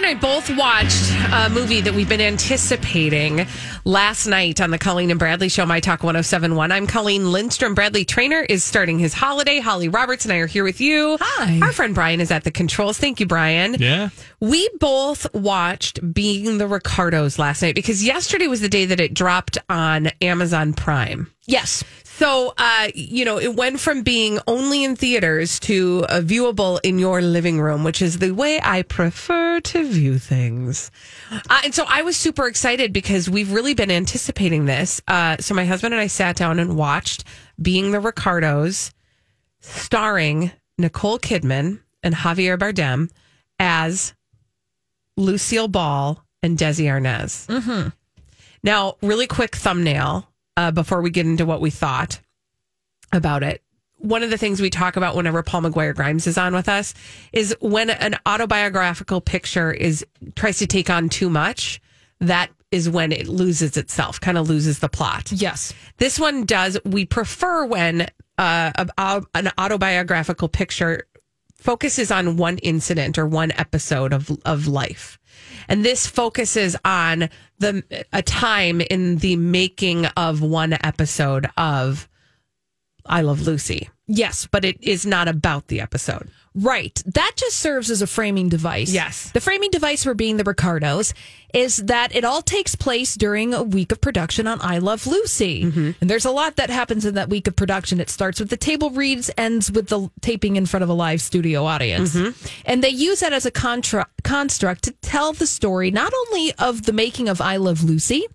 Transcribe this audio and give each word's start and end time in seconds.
Holly 0.00 0.12
and 0.12 0.18
I 0.18 0.20
both 0.20 0.56
watched 0.56 1.12
a 1.30 1.50
movie 1.50 1.82
that 1.82 1.92
we've 1.92 2.08
been 2.08 2.22
anticipating 2.22 3.46
last 3.84 4.26
night 4.26 4.58
on 4.60 4.70
the 4.70 4.78
Colleen 4.78 5.10
and 5.10 5.18
Bradley 5.18 5.50
show, 5.50 5.66
My 5.66 5.80
Talk 5.80 6.02
1071. 6.02 6.72
I'm 6.72 6.86
Colleen 6.86 7.32
Lindstrom. 7.32 7.74
Bradley 7.74 8.06
Traynor 8.06 8.40
is 8.40 8.64
starting 8.64 8.98
his 8.98 9.12
holiday. 9.12 9.60
Holly 9.60 9.88
Roberts 9.88 10.24
and 10.24 10.32
I 10.32 10.36
are 10.36 10.46
here 10.46 10.64
with 10.64 10.80
you. 10.80 11.18
Hi. 11.20 11.60
Our 11.60 11.72
friend 11.72 11.94
Brian 11.94 12.22
is 12.22 12.30
at 12.30 12.44
the 12.44 12.50
controls. 12.50 12.96
Thank 12.96 13.20
you, 13.20 13.26
Brian. 13.26 13.74
Yeah. 13.74 14.08
We 14.40 14.70
both 14.78 15.32
watched 15.34 16.00
Being 16.14 16.56
the 16.56 16.66
Ricardos 16.66 17.38
last 17.38 17.60
night 17.60 17.74
because 17.74 18.02
yesterday 18.02 18.46
was 18.46 18.62
the 18.62 18.70
day 18.70 18.86
that 18.86 19.00
it 19.00 19.12
dropped 19.12 19.58
on 19.68 20.08
Amazon 20.22 20.72
Prime. 20.72 21.30
Yes. 21.46 21.84
So, 22.20 22.52
uh, 22.58 22.88
you 22.94 23.24
know, 23.24 23.38
it 23.38 23.56
went 23.56 23.80
from 23.80 24.02
being 24.02 24.40
only 24.46 24.84
in 24.84 24.94
theaters 24.94 25.58
to 25.60 26.04
uh, 26.10 26.20
viewable 26.20 26.78
in 26.82 26.98
your 26.98 27.22
living 27.22 27.58
room, 27.58 27.82
which 27.82 28.02
is 28.02 28.18
the 28.18 28.32
way 28.32 28.60
I 28.62 28.82
prefer 28.82 29.58
to 29.60 29.88
view 29.88 30.18
things. 30.18 30.90
Uh, 31.32 31.62
and 31.64 31.74
so 31.74 31.86
I 31.88 32.02
was 32.02 32.18
super 32.18 32.46
excited 32.46 32.92
because 32.92 33.30
we've 33.30 33.50
really 33.50 33.72
been 33.72 33.90
anticipating 33.90 34.66
this. 34.66 35.00
Uh, 35.08 35.38
so 35.40 35.54
my 35.54 35.64
husband 35.64 35.94
and 35.94 36.00
I 36.02 36.08
sat 36.08 36.36
down 36.36 36.58
and 36.58 36.76
watched 36.76 37.24
Being 37.62 37.90
the 37.90 38.00
Ricardos, 38.00 38.92
starring 39.60 40.50
Nicole 40.76 41.18
Kidman 41.18 41.80
and 42.02 42.14
Javier 42.14 42.58
Bardem 42.58 43.08
as 43.58 44.12
Lucille 45.16 45.68
Ball 45.68 46.22
and 46.42 46.58
Desi 46.58 46.84
Arnaz. 46.84 47.46
Mm-hmm. 47.46 47.88
Now, 48.62 48.96
really 49.00 49.26
quick 49.26 49.56
thumbnail 49.56 50.29
uh, 50.56 50.70
before 50.70 51.00
we 51.02 51.10
get 51.10 51.26
into 51.26 51.46
what 51.46 51.60
we 51.60 51.70
thought 51.70 52.20
about 53.12 53.42
it. 53.42 53.62
One 53.98 54.22
of 54.22 54.30
the 54.30 54.38
things 54.38 54.60
we 54.62 54.70
talk 54.70 54.96
about 54.96 55.14
whenever 55.14 55.42
Paul 55.42 55.62
McGuire 55.62 55.94
Grimes 55.94 56.26
is 56.26 56.38
on 56.38 56.54
with 56.54 56.68
us 56.68 56.94
is 57.32 57.54
when 57.60 57.90
an 57.90 58.16
autobiographical 58.24 59.20
picture 59.20 59.70
is 59.72 60.06
tries 60.36 60.58
to 60.58 60.66
take 60.66 60.88
on 60.88 61.08
too 61.10 61.28
much, 61.28 61.80
that 62.20 62.50
is 62.70 62.88
when 62.88 63.12
it 63.12 63.28
loses 63.28 63.76
itself, 63.76 64.20
kind 64.20 64.38
of 64.38 64.48
loses 64.48 64.78
the 64.78 64.88
plot. 64.88 65.30
Yes. 65.32 65.74
This 65.98 66.18
one 66.18 66.46
does. 66.46 66.78
We 66.84 67.04
prefer 67.04 67.66
when 67.66 68.02
uh, 68.38 68.72
a, 68.74 68.88
a- 68.96 69.22
an 69.34 69.50
autobiographical 69.58 70.48
picture 70.48 71.06
focuses 71.56 72.10
on 72.10 72.38
one 72.38 72.56
incident 72.58 73.18
or 73.18 73.26
one 73.26 73.52
episode 73.52 74.14
of 74.14 74.30
of 74.46 74.66
life, 74.66 75.18
and 75.70 75.84
this 75.84 76.06
focuses 76.06 76.76
on 76.84 77.30
the 77.58 77.82
a 78.12 78.22
time 78.22 78.80
in 78.80 79.18
the 79.18 79.36
making 79.36 80.04
of 80.06 80.42
one 80.42 80.72
episode 80.72 81.48
of 81.56 82.08
I 83.06 83.22
Love 83.22 83.42
Lucy. 83.42 83.88
Yes. 84.06 84.48
But 84.50 84.64
it 84.64 84.82
is 84.82 85.06
not 85.06 85.28
about 85.28 85.68
the 85.68 85.80
episode. 85.80 86.28
Right. 86.54 87.00
That 87.06 87.32
just 87.36 87.58
serves 87.58 87.90
as 87.90 88.02
a 88.02 88.08
framing 88.08 88.48
device. 88.48 88.90
Yes. 88.92 89.30
The 89.30 89.40
framing 89.40 89.70
device 89.70 90.02
for 90.02 90.14
being 90.14 90.36
the 90.36 90.42
Ricardos 90.44 91.14
is 91.54 91.76
that 91.78 92.14
it 92.14 92.24
all 92.24 92.42
takes 92.42 92.74
place 92.74 93.14
during 93.14 93.54
a 93.54 93.62
week 93.62 93.92
of 93.92 94.00
production 94.00 94.48
on 94.48 94.60
I 94.60 94.78
Love 94.78 95.06
Lucy. 95.06 95.64
Mm-hmm. 95.64 95.90
And 96.00 96.10
there's 96.10 96.24
a 96.24 96.30
lot 96.30 96.56
that 96.56 96.68
happens 96.68 97.04
in 97.04 97.14
that 97.14 97.28
week 97.28 97.46
of 97.46 97.54
production. 97.54 98.00
It 98.00 98.10
starts 98.10 98.40
with 98.40 98.50
the 98.50 98.56
table 98.56 98.90
reads, 98.90 99.30
ends 99.38 99.70
with 99.70 99.88
the 99.88 100.10
taping 100.20 100.56
in 100.56 100.66
front 100.66 100.82
of 100.82 100.88
a 100.88 100.92
live 100.92 101.20
studio 101.20 101.64
audience. 101.64 102.16
Mm-hmm. 102.16 102.62
And 102.64 102.82
they 102.82 102.90
use 102.90 103.20
that 103.20 103.32
as 103.32 103.46
a 103.46 103.50
contra- 103.52 104.08
construct 104.24 104.84
to 104.84 104.92
tell 105.02 105.32
the 105.32 105.46
story 105.46 105.92
not 105.92 106.12
only 106.26 106.52
of 106.58 106.82
the 106.82 106.92
making 106.92 107.28
of 107.28 107.40
I 107.40 107.58
Love 107.58 107.84
Lucy, 107.84 108.26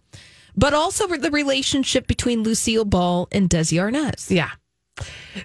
but 0.56 0.74
also 0.74 1.06
the 1.08 1.32
relationship 1.32 2.08
between 2.08 2.44
Lucille 2.44 2.86
Ball 2.86 3.28
and 3.32 3.50
Desi 3.50 3.78
Arnaz. 3.78 4.32
Yeah. 4.32 4.52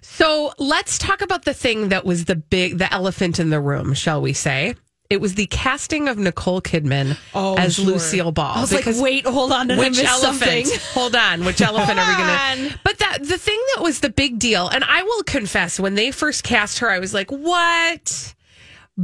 So 0.03 0.53
let's 0.59 0.99
talk 0.99 1.23
about 1.23 1.45
the 1.45 1.55
thing 1.55 1.89
that 1.89 2.05
was 2.05 2.27
the 2.27 2.37
big, 2.37 2.79
the 2.79 2.93
elephant 2.93 3.41
in 3.41 3.51
the 3.51 3.61
room, 3.61 3.95
shall 3.95 4.21
we 4.21 4.33
say? 4.33 4.75
It 5.09 5.21
was 5.21 5.35
the 5.35 5.47
casting 5.47 6.09
of 6.09 6.19
Nicole 6.19 6.63
Kidman 6.63 7.19
oh, 7.35 7.57
as 7.57 7.75
sure. 7.75 7.87
Lucille 7.87 8.31
Ball. 8.31 8.59
I 8.59 8.61
was 8.61 8.73
like, 8.73 8.85
wait, 8.87 9.27
hold 9.27 9.51
on, 9.51 9.67
which 9.77 9.99
elephant? 9.99 10.69
something? 10.69 10.79
Hold 10.93 11.17
on, 11.17 11.45
which 11.45 11.61
elephant 11.61 11.99
are 11.99 12.09
we 12.09 12.17
going 12.17 12.71
to? 12.71 12.79
But 12.85 12.99
that 12.99 13.19
the 13.25 13.37
thing 13.37 13.61
that 13.75 13.83
was 13.83 13.99
the 13.99 14.11
big 14.11 14.39
deal, 14.39 14.69
and 14.69 14.85
I 14.85 15.03
will 15.03 15.25
confess, 15.25 15.81
when 15.81 15.97
they 15.97 16.13
first 16.13 16.45
cast 16.45 16.79
her, 16.79 16.89
I 16.89 17.01
was 17.01 17.13
like, 17.13 17.33
what? 17.33 18.35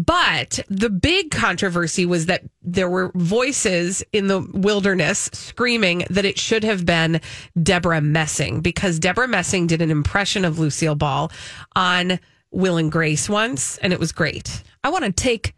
But 0.04 0.60
the 0.68 0.90
big 0.90 1.30
controversy 1.30 2.04
was 2.04 2.26
that 2.26 2.42
there 2.62 2.90
were 2.90 3.10
voices 3.14 4.04
in 4.12 4.26
the 4.26 4.40
wilderness 4.52 5.30
screaming 5.32 6.04
that 6.10 6.26
it 6.26 6.38
should 6.38 6.64
have 6.64 6.84
been 6.84 7.18
Debra 7.60 8.02
Messing 8.02 8.60
because 8.60 8.98
Debra 8.98 9.26
Messing 9.26 9.66
did 9.66 9.80
an 9.80 9.90
impression 9.90 10.44
of 10.44 10.58
Lucille 10.58 10.96
Ball 10.96 11.32
on 11.74 12.20
Will 12.50 12.76
and 12.76 12.92
Grace 12.92 13.26
once, 13.26 13.78
and 13.78 13.90
it 13.94 13.98
was 13.98 14.12
great. 14.12 14.62
I 14.84 14.90
want 14.90 15.04
to 15.04 15.12
take 15.12 15.54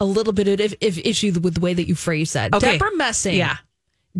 a 0.00 0.04
little 0.04 0.34
bit 0.34 0.48
of, 0.60 0.74
of 0.82 0.98
issue 0.98 1.32
with 1.40 1.54
the 1.54 1.60
way 1.60 1.72
that 1.72 1.88
you 1.88 1.94
phrase 1.94 2.34
that. 2.34 2.52
Okay. 2.52 2.72
Debra 2.72 2.94
Messing 2.94 3.36
Yeah. 3.36 3.56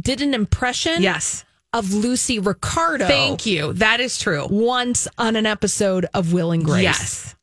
did 0.01 0.23
an 0.23 0.33
impression 0.33 1.03
Yes. 1.03 1.45
of 1.75 1.93
Lucy 1.93 2.39
Ricardo 2.39 3.07
Thank 3.07 3.45
you. 3.45 3.75
That 3.75 4.01
is 4.01 4.17
true. 4.19 4.47
once 4.49 5.07
on 5.19 5.37
an 5.37 5.45
episode 5.45 6.07
of 6.15 6.33
Will 6.33 6.53
and 6.53 6.65
Grace. 6.65 6.83
Yes. 6.85 7.35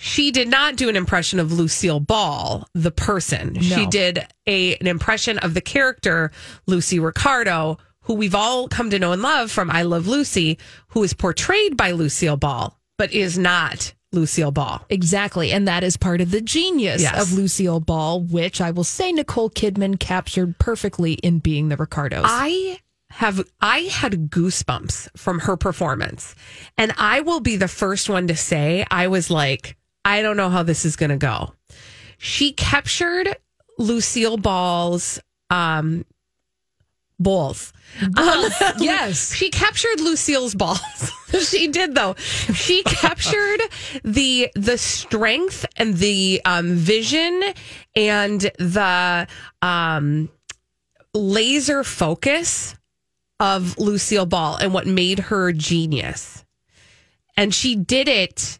She 0.00 0.30
did 0.30 0.46
not 0.48 0.76
do 0.76 0.88
an 0.88 0.94
impression 0.94 1.40
of 1.40 1.52
Lucille 1.52 1.98
Ball, 1.98 2.66
the 2.72 2.92
person. 2.92 3.60
She 3.60 3.84
did 3.86 4.24
a 4.46 4.76
an 4.76 4.86
impression 4.86 5.38
of 5.38 5.54
the 5.54 5.60
character 5.60 6.30
Lucy 6.66 7.00
Ricardo, 7.00 7.78
who 8.02 8.14
we've 8.14 8.34
all 8.34 8.68
come 8.68 8.90
to 8.90 8.98
know 9.00 9.10
and 9.12 9.20
love 9.22 9.50
from 9.50 9.70
I 9.70 9.82
Love 9.82 10.06
Lucy, 10.06 10.56
who 10.88 11.02
is 11.02 11.14
portrayed 11.14 11.76
by 11.76 11.90
Lucille 11.90 12.36
Ball, 12.36 12.78
but 12.96 13.12
is 13.12 13.36
not 13.36 13.92
Lucille 14.12 14.52
Ball. 14.52 14.84
Exactly. 14.88 15.50
And 15.50 15.66
that 15.66 15.82
is 15.82 15.96
part 15.96 16.20
of 16.20 16.30
the 16.30 16.40
genius 16.40 17.02
Yes. 17.02 17.20
of 17.20 17.32
Lucille 17.36 17.80
Ball, 17.80 18.20
which 18.22 18.60
I 18.60 18.70
will 18.70 18.84
say 18.84 19.10
Nicole 19.12 19.50
Kidman 19.50 19.98
captured 19.98 20.58
perfectly 20.58 21.14
in 21.14 21.40
being 21.40 21.68
the 21.70 21.76
Ricardos. 21.76 22.22
I 22.24 22.78
have 23.10 23.42
I 23.60 23.80
had 23.80 24.30
goosebumps 24.30 25.08
from 25.16 25.40
her 25.40 25.56
performance. 25.56 26.34
And 26.76 26.92
I 26.98 27.20
will 27.20 27.40
be 27.40 27.56
the 27.56 27.66
first 27.68 28.08
one 28.08 28.28
to 28.28 28.36
say 28.36 28.86
I 28.90 29.08
was 29.08 29.28
like, 29.28 29.76
I 30.08 30.22
don't 30.22 30.38
know 30.38 30.48
how 30.48 30.62
this 30.62 30.86
is 30.86 30.96
going 30.96 31.10
to 31.10 31.16
go. 31.16 31.52
She 32.16 32.52
captured 32.52 33.36
Lucille 33.78 34.38
Ball's 34.38 35.20
um 35.50 36.04
balls. 37.18 37.72
Um, 38.02 38.50
yes. 38.78 39.34
she 39.34 39.48
captured 39.48 40.00
Lucille's 40.00 40.54
balls. 40.54 41.10
she 41.40 41.68
did 41.68 41.94
though. 41.94 42.14
She 42.54 42.82
captured 42.82 43.60
the 44.04 44.50
the 44.54 44.76
strength 44.76 45.64
and 45.76 45.94
the 45.94 46.42
um, 46.44 46.74
vision 46.74 47.42
and 47.96 48.40
the 48.58 49.26
um, 49.62 50.28
laser 51.14 51.82
focus 51.82 52.76
of 53.40 53.78
Lucille 53.78 54.26
Ball 54.26 54.56
and 54.56 54.74
what 54.74 54.86
made 54.86 55.18
her 55.18 55.52
genius. 55.52 56.44
And 57.38 57.54
she 57.54 57.74
did 57.74 58.08
it 58.08 58.58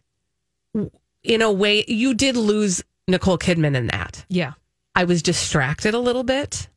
in 1.29 1.41
a 1.41 1.51
way 1.51 1.85
you 1.87 2.13
did 2.13 2.35
lose 2.35 2.83
Nicole 3.07 3.37
Kidman 3.37 3.75
in 3.75 3.87
that. 3.87 4.25
Yeah. 4.27 4.53
I 4.95 5.05
was 5.05 5.21
distracted 5.21 5.93
a 5.93 5.99
little 5.99 6.23
bit 6.23 6.67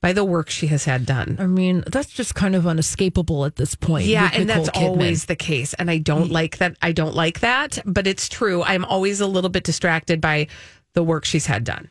by 0.00 0.12
the 0.12 0.24
work 0.24 0.48
she 0.48 0.68
has 0.68 0.84
had 0.84 1.04
done. 1.04 1.36
I 1.38 1.46
mean, 1.46 1.84
that's 1.86 2.10
just 2.10 2.34
kind 2.34 2.56
of 2.56 2.66
unescapable 2.66 3.44
at 3.44 3.56
this 3.56 3.74
point. 3.74 4.06
Yeah, 4.06 4.30
and 4.32 4.46
Nicole 4.46 4.64
that's 4.64 4.76
Kidman. 4.76 4.82
always 4.88 5.24
the 5.26 5.36
case. 5.36 5.74
And 5.74 5.90
I 5.90 5.98
don't 5.98 6.30
like 6.30 6.58
that. 6.58 6.76
I 6.82 6.92
don't 6.92 7.14
like 7.14 7.40
that, 7.40 7.78
but 7.84 8.06
it's 8.06 8.28
true. 8.28 8.62
I'm 8.62 8.84
always 8.84 9.20
a 9.20 9.26
little 9.26 9.50
bit 9.50 9.64
distracted 9.64 10.20
by 10.20 10.46
the 10.94 11.02
work 11.02 11.24
she's 11.24 11.46
had 11.46 11.64
done. 11.64 11.90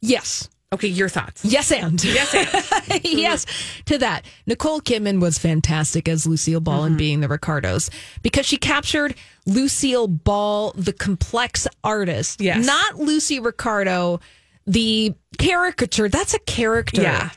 Yes. 0.00 0.48
Okay, 0.72 0.88
your 0.88 1.08
thoughts. 1.08 1.44
Yes, 1.44 1.70
and 1.70 2.02
Yes, 2.02 2.34
and. 2.34 3.00
yes 3.04 3.46
to 3.86 3.98
that. 3.98 4.24
Nicole 4.46 4.80
Kidman 4.80 5.20
was 5.20 5.38
fantastic 5.38 6.08
as 6.08 6.26
Lucille 6.26 6.60
Ball 6.60 6.82
Mm-hmm. 6.84 6.92
in 6.92 6.96
Being 6.96 7.20
the 7.20 7.28
Ricardos 7.28 7.90
because 8.22 8.46
she 8.46 8.56
captured 8.56 9.14
Lucille 9.46 10.08
Ball, 10.08 10.72
the 10.76 10.92
complex 10.92 11.66
artist, 11.84 12.40
Yes. 12.40 12.64
not 12.64 12.96
Lucy 12.98 13.38
Ricardo, 13.38 14.20
the 14.66 15.14
caricature. 15.38 16.08
That's 16.08 16.32
a 16.34 16.38
character. 16.40 17.02
Yeah. 17.02 17.20
Mm-hmm. 17.20 17.36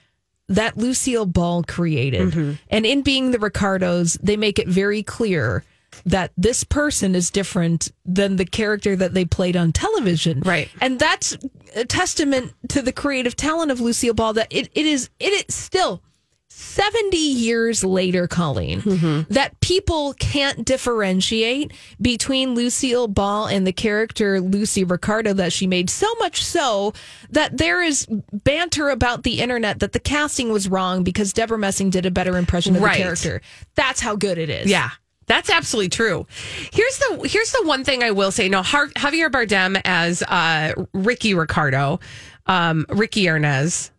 That 0.54 0.78
Lucille 0.78 1.26
Ball 1.26 1.64
created. 1.64 2.58
And 2.70 2.86
in 2.86 3.02
Being 3.02 3.32
the 3.32 3.40
Ricardos, 3.40 4.14
they 4.22 4.38
make 4.38 4.60
it 4.60 4.68
very 4.68 5.02
clear 5.02 5.64
that 6.06 6.32
this 6.38 6.64
person 6.64 7.16
is 7.16 7.30
different 7.32 7.92
than 8.06 8.36
the 8.36 8.46
character 8.46 8.96
that 8.96 9.14
they 9.14 9.26
played 9.26 9.56
on 9.56 9.72
television. 9.72 10.42
Right. 10.42 10.70
And 10.82 11.00
that's 11.00 11.38
a 11.76 11.86
testament 11.86 12.54
to 12.70 12.82
the 12.82 12.92
creative 12.92 13.36
talent 13.36 13.72
of 13.72 13.80
Lucille 13.82 14.14
Ball 14.14 14.34
that 14.34 14.48
it, 14.52 14.70
it 14.74 14.86
is 14.86 15.10
it 15.20 15.48
is 15.50 15.56
still 15.56 16.02
70 16.50 17.18
years 17.18 17.84
later, 17.84 18.28
Colleen, 18.28 18.82
Mm-hmm. 18.82 19.34
that 19.34 19.60
people 19.60 20.14
can't 20.14 20.64
differentiate 20.66 21.74
between 22.00 22.56
Lucille 22.56 23.10
Ball 23.10 23.48
and 23.48 23.68
the 23.68 23.74
character 23.74 24.40
Lucy 24.40 24.86
Ricardo 24.86 25.34
that 25.34 25.52
she 25.52 25.68
made. 25.68 25.90
So 25.90 26.08
much 26.20 26.44
so 26.46 26.94
that 27.32 27.58
there 27.58 27.82
is 27.82 28.08
banter 28.32 28.90
about 28.90 29.24
the 29.24 29.42
internet 29.42 29.80
that 29.82 29.92
the 29.92 30.00
casting 30.00 30.50
was 30.52 30.70
wrong 30.70 31.04
because 31.04 31.34
Debra 31.34 31.58
Messing 31.58 31.90
did 31.90 32.06
a 32.06 32.12
better 32.12 32.38
impression 32.38 32.76
of 32.78 32.82
Right. 32.82 32.98
the 32.98 33.04
character. 33.04 33.42
That's 33.76 34.00
how 34.00 34.16
good 34.16 34.38
it 34.38 34.50
is. 34.50 34.68
Yeah. 34.72 34.92
That's 35.28 35.50
absolutely 35.50 35.90
true. 35.90 36.28
Here's 36.72 36.98
the 37.00 37.28
here's 37.30 37.52
the 37.52 37.64
one 37.66 37.84
thing 37.84 38.04
I 38.04 38.12
will 38.12 38.32
say. 38.32 38.48
No, 38.50 38.62
Har- 38.62 38.88
Javier 38.90 39.30
Bardem 39.30 39.82
as 39.84 40.22
uh, 40.24 40.74
Ricky 40.94 41.34
Ricardo, 41.34 42.00
um, 42.46 42.86
Ricky 42.90 43.24
Arnaz, 43.26 43.90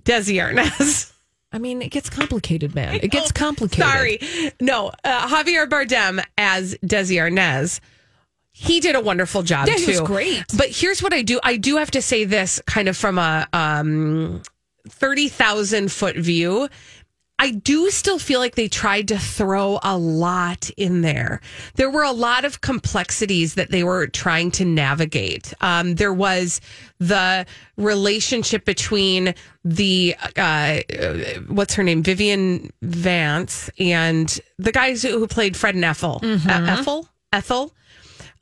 Desi 0.00 0.36
Arnaz. 0.42 1.12
I 1.52 1.58
mean, 1.58 1.82
it 1.82 1.90
gets 1.90 2.08
complicated, 2.08 2.74
man. 2.74 2.94
It 3.02 3.10
gets 3.10 3.32
complicated. 3.32 3.84
Sorry, 3.84 4.18
no, 4.60 4.92
uh, 5.04 5.28
Javier 5.28 5.68
Bardem 5.68 6.24
as 6.38 6.76
Desi 6.84 7.16
Arnaz. 7.16 7.80
He 8.52 8.80
did 8.80 8.94
a 8.96 9.00
wonderful 9.00 9.42
job 9.42 9.68
Yeah, 9.68 9.74
too. 9.76 9.82
he 9.82 9.90
was 9.92 10.00
great. 10.00 10.44
But 10.56 10.68
here's 10.70 11.02
what 11.02 11.12
I 11.12 11.22
do. 11.22 11.40
I 11.42 11.56
do 11.56 11.76
have 11.76 11.90
to 11.92 12.02
say 12.02 12.24
this 12.24 12.60
kind 12.66 12.88
of 12.88 12.96
from 12.96 13.16
a 13.18 13.46
um, 13.52 14.42
thirty 14.88 15.28
thousand 15.28 15.90
foot 15.92 16.16
view. 16.16 16.68
I 17.40 17.52
do 17.52 17.88
still 17.88 18.18
feel 18.18 18.38
like 18.38 18.54
they 18.54 18.68
tried 18.68 19.08
to 19.08 19.18
throw 19.18 19.80
a 19.82 19.96
lot 19.96 20.68
in 20.76 21.00
there. 21.00 21.40
There 21.76 21.88
were 21.88 22.02
a 22.02 22.12
lot 22.12 22.44
of 22.44 22.60
complexities 22.60 23.54
that 23.54 23.70
they 23.70 23.82
were 23.82 24.08
trying 24.08 24.50
to 24.52 24.66
navigate. 24.66 25.54
Um, 25.62 25.94
there 25.94 26.12
was 26.12 26.60
the 26.98 27.46
relationship 27.78 28.66
between 28.66 29.34
the 29.64 30.16
uh, 30.36 30.80
what's 31.48 31.72
her 31.74 31.82
name, 31.82 32.02
Vivian 32.02 32.70
Vance, 32.82 33.70
and 33.78 34.38
the 34.58 34.70
guys 34.70 35.02
who 35.02 35.26
played 35.26 35.56
Fred 35.56 35.74
and 35.74 35.84
Ethel. 35.84 36.20
Uh, 36.22 36.78
Ethel, 36.78 37.08
Ethel 37.32 37.72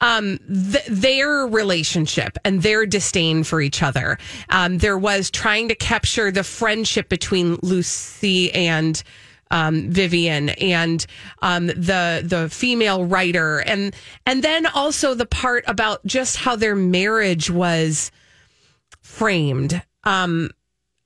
um, 0.00 0.38
th- 0.48 0.86
their 0.86 1.46
relationship 1.46 2.38
and 2.44 2.62
their 2.62 2.86
disdain 2.86 3.44
for 3.44 3.60
each 3.60 3.82
other. 3.82 4.18
Um, 4.48 4.78
there 4.78 4.98
was 4.98 5.30
trying 5.30 5.68
to 5.68 5.74
capture 5.74 6.30
the 6.30 6.44
friendship 6.44 7.08
between 7.08 7.58
Lucy 7.62 8.52
and 8.52 9.02
um, 9.50 9.90
Vivian 9.90 10.50
and 10.50 11.04
um, 11.40 11.68
the 11.68 12.22
the 12.24 12.48
female 12.50 13.04
writer, 13.06 13.60
and 13.60 13.94
and 14.26 14.42
then 14.42 14.66
also 14.66 15.14
the 15.14 15.26
part 15.26 15.64
about 15.66 16.04
just 16.04 16.36
how 16.36 16.54
their 16.54 16.76
marriage 16.76 17.50
was 17.50 18.10
framed. 19.00 19.82
Um, 20.04 20.50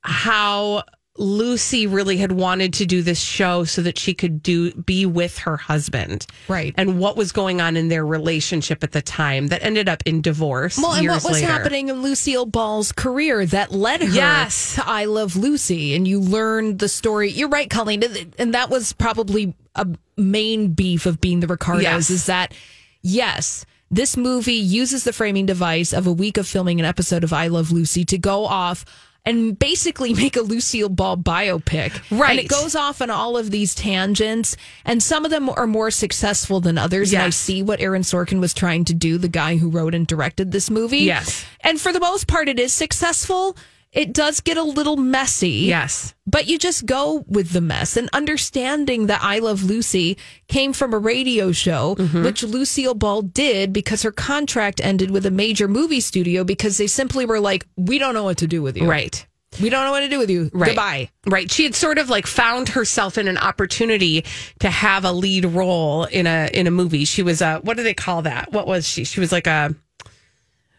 how 0.01 0.83
Lucy 1.19 1.87
really 1.87 2.17
had 2.17 2.33
wanted 2.33 2.73
to 2.75 2.87
do 2.87 3.03
this 3.03 3.21
show 3.21 3.65
so 3.65 3.83
that 3.83 3.99
she 3.99 4.15
could 4.15 4.43
do 4.43 4.73
be 4.73 5.05
with 5.05 5.39
her 5.39 5.59
husband, 5.59 6.27
Right. 6.49 6.75
And 6.79 6.99
what 6.99 7.17
was 7.19 7.33
going 7.33 7.61
on 7.61 7.77
in 7.77 7.89
their 7.89 8.05
relationship 8.07 8.83
at 8.83 8.93
the 8.93 9.03
time 9.03 9.49
that 9.49 9.63
ended 9.63 9.89
up 9.91 10.03
in 10.07 10.23
divorce. 10.23 10.79
Well, 10.79 10.93
and 10.95 11.07
what 11.07 11.23
was 11.23 11.35
later. 11.35 11.47
happening 11.47 11.89
in 11.91 12.01
Lucille 12.03 12.47
Ball's 12.47 12.93
career 12.93 13.45
that 13.47 13.73
led 13.73 14.01
her 14.03 14.09
Yes. 14.09 14.77
to 14.77 14.89
I 14.89 15.05
Love 15.05 15.37
Lucy, 15.37 15.95
and 15.95 16.09
you 16.09 16.19
learned 16.19 16.79
the 16.79 16.89
story. 16.89 17.31
You're 17.31 17.49
right, 17.51 17.69
Colleen, 17.69 18.03
and 18.39 18.55
that 18.55 18.71
was 18.71 18.95
probably 18.95 19.55
a 19.75 19.87
main 20.17 20.69
beef 20.73 21.05
of 21.05 21.21
being 21.21 21.41
the 21.41 21.47
Ricardos 21.47 21.83
Yes. 21.83 22.11
is 22.11 22.27
that 22.27 22.55
yes. 23.03 23.67
This 23.91 24.17
movie 24.17 24.55
uses 24.55 25.05
the 25.05 25.13
framing 25.13 25.45
device 25.45 25.93
of 25.93 26.07
a 26.07 26.13
week 26.13 26.39
of 26.39 26.47
filming 26.49 26.81
an 26.81 26.87
episode 26.87 27.23
of 27.25 27.33
I 27.35 27.49
Love 27.49 27.71
Lucy 27.71 28.07
to 28.07 28.17
go 28.17 28.47
off 28.47 28.87
and 29.25 29.59
basically 29.59 30.15
make 30.23 30.37
a 30.37 30.43
Lucille 30.43 30.89
Ball 30.89 31.17
biopic. 31.17 31.93
Right. 32.11 32.31
And 32.31 32.41
it 32.41 32.49
goes 32.49 32.75
off 32.75 33.03
on 33.03 33.11
all 33.11 33.37
of 33.37 33.51
these 33.51 33.75
tangents, 33.75 34.57
and 34.85 35.03
some 35.03 35.25
of 35.25 35.31
them 35.31 35.49
are 35.51 35.67
more 35.67 35.91
successful 35.91 36.61
than 36.61 36.79
others. 36.79 37.13
And 37.13 37.23
I 37.23 37.31
see 37.31 37.63
what 37.63 37.81
Aaron 37.81 38.03
Sorkin 38.03 38.41
was 38.41 38.55
trying 38.55 38.85
to 38.87 38.95
do, 38.95 39.19
the 39.19 39.29
guy 39.29 39.57
who 39.57 39.71
wrote 39.71 39.95
and 39.95 40.07
directed 40.07 40.53
this 40.53 40.71
movie. 40.71 40.99
Yes. 40.99 41.45
And 41.61 41.81
for 41.81 41.93
the 41.93 42.01
most 42.01 42.27
part, 42.27 42.49
it 42.49 42.59
is 42.59 42.73
successful. 42.73 43.57
It 43.93 44.15
does 44.15 44.41
get 44.41 44.57
a 44.57 44.63
little 44.63 44.97
messy. 44.97 45.51
Yes. 45.69 46.15
But 46.27 46.47
you 46.47 46.59
just 46.59 46.87
go 46.87 47.25
with 47.29 47.51
the 47.51 47.61
mess 47.61 47.97
and 47.97 48.09
understanding 48.15 49.07
that 49.07 49.21
I 49.23 49.39
Love 49.41 49.63
Lucy 49.65 50.17
came 50.49 50.73
from 50.73 50.95
a 50.95 50.99
radio 50.99 51.53
show, 51.53 51.95
Mm-hmm. 51.97 52.25
which 52.25 52.43
Lucille 52.43 52.95
Ball 52.95 53.21
did 53.23 53.73
because 53.73 54.03
her 54.03 54.13
contract 54.13 54.81
ended 54.83 55.11
with 55.11 55.27
a 55.27 55.31
major 55.31 55.69
movie 55.69 56.01
studio 56.01 56.43
because 56.43 56.79
they 56.79 56.87
simply 56.87 57.27
were 57.27 57.39
like, 57.41 57.67
we 57.77 57.99
don't 57.99 58.15
know 58.15 58.25
what 58.25 58.39
to 58.39 58.47
do 58.47 58.63
with 58.63 58.77
you. 58.79 58.89
Right. 58.89 59.27
We 59.61 59.69
don't 59.69 59.85
know 59.85 59.91
what 59.91 60.01
to 60.01 60.09
do 60.09 60.19
with 60.19 60.31
you. 60.31 60.51
Right. 60.55 60.69
Goodbye. 60.69 61.11
Right. 61.27 61.51
She 61.51 61.65
had 61.65 61.75
sort 61.75 61.99
of 61.99 62.09
like 62.09 62.27
found 62.27 62.71
herself 62.71 63.19
in 63.19 63.29
an 63.29 63.37
opportunity 63.37 64.25
to 64.61 64.71
have 64.71 65.05
a 65.05 65.13
lead 65.13 65.45
role 65.45 66.05
in 66.05 66.27
a 66.27 66.49
in 66.55 66.67
a 66.67 66.71
movie. 66.71 67.05
She 67.05 67.23
was 67.23 67.43
a 67.43 67.59
what 67.59 67.77
do 67.77 67.83
they 67.83 67.93
call 67.93 68.23
that? 68.23 68.51
What 68.53 68.67
was 68.67 68.89
she? 68.89 69.05
She 69.05 69.21
was 69.21 69.31
like 69.31 69.47
a 69.47 69.75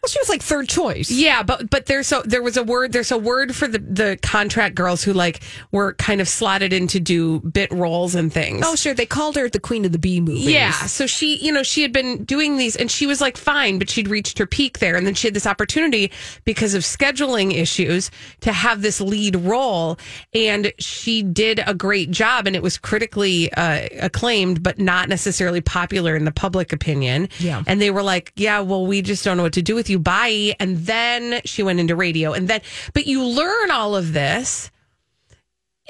Well, 0.04 0.08
she 0.10 0.20
was 0.20 0.28
like 0.28 0.42
third 0.42 0.68
choice. 0.68 1.10
Yeah, 1.10 1.42
but 1.42 1.70
but 1.70 1.86
there's 1.86 2.06
so 2.06 2.20
there 2.26 2.42
was 2.42 2.58
a 2.58 2.62
word 2.62 2.92
there's 2.92 3.10
a 3.10 3.16
word 3.16 3.56
for 3.56 3.66
the 3.66 3.78
the 3.78 4.18
contract 4.20 4.74
girls 4.74 5.02
who 5.02 5.14
like 5.14 5.40
were 5.72 5.94
kind 5.94 6.20
of 6.20 6.28
slotted 6.28 6.74
in 6.74 6.88
to 6.88 7.00
do 7.00 7.40
bit 7.40 7.72
roles 7.72 8.14
and 8.14 8.30
things. 8.30 8.66
Oh, 8.66 8.74
sure. 8.74 8.92
They 8.92 9.06
called 9.06 9.36
her 9.36 9.48
the 9.48 9.60
Queen 9.60 9.86
of 9.86 9.92
the 9.92 9.98
Bee 9.98 10.20
movies. 10.20 10.46
Yeah, 10.46 10.72
so 10.72 11.06
she, 11.06 11.36
you 11.36 11.50
know, 11.50 11.62
she 11.62 11.80
had 11.80 11.90
been 11.90 12.22
doing 12.24 12.58
these 12.58 12.76
and 12.76 12.90
she 12.90 13.06
was 13.06 13.22
like 13.22 13.38
fine, 13.38 13.78
but 13.78 13.88
she'd 13.88 14.08
reached 14.08 14.36
her 14.38 14.44
peak 14.46 14.80
there. 14.80 14.94
And 14.94 15.06
then 15.06 15.14
she 15.14 15.26
had 15.26 15.32
this 15.34 15.46
opportunity 15.46 16.12
because 16.44 16.74
of 16.74 16.82
scheduling 16.82 17.54
issues 17.54 18.10
to 18.40 18.52
have 18.52 18.82
this 18.82 19.00
lead 19.00 19.36
role. 19.36 19.98
And 20.34 20.70
she 20.78 21.22
did 21.22 21.62
a 21.66 21.72
great 21.72 22.10
job 22.10 22.46
and 22.46 22.54
it 22.54 22.62
was 22.62 22.76
critically 22.76 23.50
uh, 23.54 23.88
acclaimed, 24.00 24.62
but 24.62 24.78
not 24.78 25.08
necessarily 25.08 25.62
popular 25.62 26.14
in 26.14 26.26
the 26.26 26.32
public 26.32 26.74
opinion. 26.74 27.30
Yeah. 27.38 27.62
And 27.66 27.80
they 27.80 27.90
were 27.90 28.02
like, 28.02 28.32
yeah, 28.36 28.60
well, 28.60 28.84
we 28.84 29.00
just 29.00 29.24
don't 29.24 29.38
know 29.38 29.44
what 29.44 29.54
to 29.54 29.62
do 29.62 29.74
with 29.74 29.88
you. 29.88 29.93
Bye. 29.98 30.54
And 30.60 30.78
then 30.78 31.40
she 31.44 31.62
went 31.62 31.80
into 31.80 31.96
radio. 31.96 32.32
And 32.32 32.48
then, 32.48 32.60
but 32.92 33.06
you 33.06 33.24
learn 33.24 33.70
all 33.70 33.96
of 33.96 34.12
this. 34.12 34.70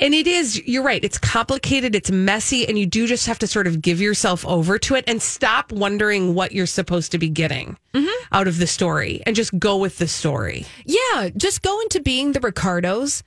And 0.01 0.13
it 0.13 0.27
is, 0.27 0.61
you're 0.67 0.83
right. 0.83 1.05
It's 1.05 1.19
complicated, 1.19 1.95
it's 1.95 2.11
messy, 2.11 2.67
and 2.67 2.77
you 2.77 2.85
do 2.85 3.07
just 3.07 3.29
have 3.29 3.39
to 3.39 3.47
sort 3.47 3.69
of 3.69 3.81
give 3.81 4.01
yourself 4.01 4.45
over 4.45 4.77
to 4.81 4.97
it 4.97 5.05
and 5.07 5.23
stop 5.23 5.71
wondering 5.71 6.35
what 6.35 6.51
you're 6.51 6.67
supposed 6.67 7.13
to 7.13 7.19
be 7.19 7.29
getting 7.29 7.77
mm-hmm. 7.95 8.25
out 8.33 8.49
of 8.49 8.59
the 8.59 8.67
story 8.67 9.23
and 9.25 9.37
just 9.37 9.57
go 9.57 9.77
with 9.77 9.99
the 9.99 10.09
story. 10.09 10.67
Yeah, 10.85 11.29
just 11.37 11.63
go 11.63 11.81
into 11.81 12.01
being 12.01 12.33
the 12.33 12.41
Ricardos, 12.41 13.23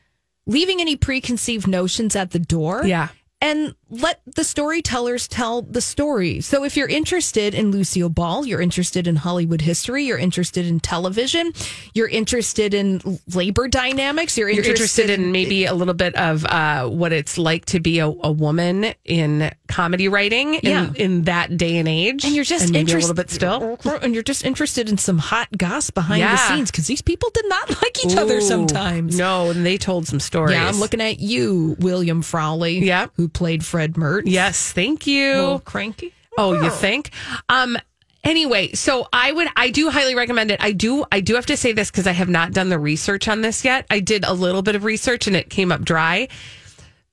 leaving 0.45 0.81
any 0.81 0.97
preconceived 0.97 1.67
notions 1.67 2.17
at 2.17 2.31
the 2.31 2.39
door. 2.39 2.85
Yeah. 2.85 3.09
And 3.39 3.73
let 3.89 4.19
the 4.35 4.43
storytellers 4.43 5.27
tell 5.27 5.61
the 5.61 5.79
story. 5.81 6.41
So 6.41 6.63
if 6.65 6.75
you're 6.75 6.89
interested 6.89 7.55
in 7.55 7.71
Lucille 7.71 8.09
Ball, 8.09 8.45
you're 8.45 8.59
interested 8.61 9.07
in 9.07 9.15
Hollywood 9.15 9.61
history, 9.61 10.03
you're 10.03 10.17
interested 10.17 10.65
in 10.65 10.79
television, 10.81 11.53
you're 11.93 12.09
interested 12.09 12.73
in 12.73 12.99
labor 13.33 13.67
dynamics, 13.69 14.37
you're 14.37 14.49
You're 14.49 14.65
interested, 14.65 15.03
interested 15.09 15.09
in 15.25 15.31
maybe 15.31 15.65
a 15.65 15.73
little 15.73 15.93
bit 15.93 16.15
of 16.15 16.43
uh, 16.45 16.87
what 16.89 17.13
it's 17.13 17.37
like 17.37 17.63
to 17.67 17.79
be 17.79 17.99
a, 17.99 18.07
a 18.07 18.31
woman 18.31 18.93
in 19.05 19.51
comedy 19.69 20.09
writing 20.09 20.55
in, 20.55 20.59
Yeah. 20.63 20.91
in 20.95 21.23
that 21.23 21.55
day 21.55 21.77
and 21.77 21.87
age. 21.87 22.25
and 22.25 22.35
you're 22.35 22.43
just 22.43 22.73
interested 22.75 22.97
a 22.97 22.99
little 22.99 23.15
bit 23.15 23.29
still. 23.31 23.79
and 24.01 24.13
you're 24.13 24.23
just 24.23 24.43
interested 24.43 24.89
in 24.89 24.97
some 24.97 25.17
hot 25.17 25.47
goss 25.57 25.89
behind 25.91 26.23
the 26.23 26.35
scenes 26.37 26.71
because 26.71 26.87
these 26.87 27.01
people 27.01 27.29
did 27.33 27.47
not 27.47 27.69
like 27.81 28.03
each 28.05 28.17
other 28.17 28.41
sometimes. 28.41 29.17
No, 29.17 29.49
and 29.49 29.65
they 29.65 29.77
told 29.77 30.07
some 30.07 30.19
stories. 30.19 30.55
Yeah, 30.55 30.67
I'm 30.67 30.79
looking 30.79 30.99
at 30.99 31.19
you, 31.19 31.77
William 31.79 32.21
Frawley. 32.21 32.79
Yeah. 32.79 33.07
who 33.15 33.29
played 33.29 33.63
Fred 33.65 33.76
Mertz. 33.93 34.23
Yes, 34.25 34.71
thank 34.71 35.07
you. 35.07 35.33
a 35.33 35.41
little 35.41 35.59
cranky. 35.59 36.13
Oh, 36.37 36.53
you 36.53 36.69
think? 36.69 37.11
Um 37.49 37.77
anyway, 38.23 38.73
so 38.73 39.07
I 39.11 39.31
would 39.31 39.47
I 39.55 39.69
do 39.69 39.89
highly 39.89 40.15
recommend 40.15 40.51
it. 40.51 40.61
I 40.61 40.71
do 40.71 41.05
I 41.11 41.21
do 41.21 41.35
have 41.35 41.45
to 41.47 41.57
say 41.57 41.71
this 41.71 41.89
because 41.89 42.07
I 42.07 42.11
have 42.11 42.29
not 42.29 42.51
done 42.53 42.69
the 42.69 42.79
research 42.79 43.27
on 43.27 43.41
this 43.41 43.63
yet. 43.65 43.85
I 43.89 43.99
did 43.99 44.23
a 44.25 44.33
little 44.33 44.61
bit 44.61 44.75
of 44.75 44.83
research 44.83 45.27
and 45.27 45.35
it 45.35 45.49
came 45.49 45.71
up 45.71 45.81
dry. 45.81 46.27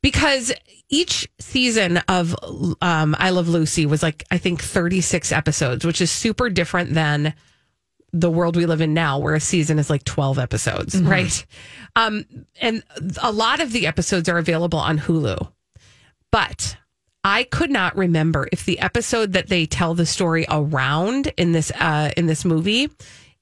Because 0.02 0.52
each 0.90 1.26
season 1.40 1.96
of 2.08 2.36
um, 2.82 3.16
I 3.18 3.30
Love 3.30 3.48
Lucy 3.48 3.86
was 3.86 4.02
like 4.02 4.22
I 4.30 4.36
think 4.38 4.62
36 4.62 5.32
episodes, 5.32 5.84
which 5.84 6.00
is 6.02 6.10
super 6.10 6.50
different 6.50 6.92
than 6.92 7.32
the 8.12 8.30
world 8.30 8.54
we 8.54 8.66
live 8.66 8.80
in 8.80 8.94
now, 8.94 9.18
where 9.18 9.34
a 9.34 9.40
season 9.40 9.78
is 9.78 9.90
like 9.90 10.04
12 10.04 10.38
episodes, 10.38 11.00
right? 11.02 11.44
Um, 11.96 12.24
and 12.60 12.84
a 13.22 13.32
lot 13.32 13.60
of 13.60 13.72
the 13.72 13.86
episodes 13.86 14.28
are 14.28 14.38
available 14.38 14.78
on 14.78 14.98
Hulu. 14.98 15.48
But 16.34 16.76
I 17.22 17.44
could 17.44 17.70
not 17.70 17.96
remember 17.96 18.48
if 18.50 18.64
the 18.64 18.80
episode 18.80 19.34
that 19.34 19.46
they 19.46 19.66
tell 19.66 19.94
the 19.94 20.04
story 20.04 20.46
around 20.50 21.28
in 21.36 21.52
this 21.52 21.70
uh, 21.70 22.10
in 22.16 22.26
this 22.26 22.44
movie 22.44 22.90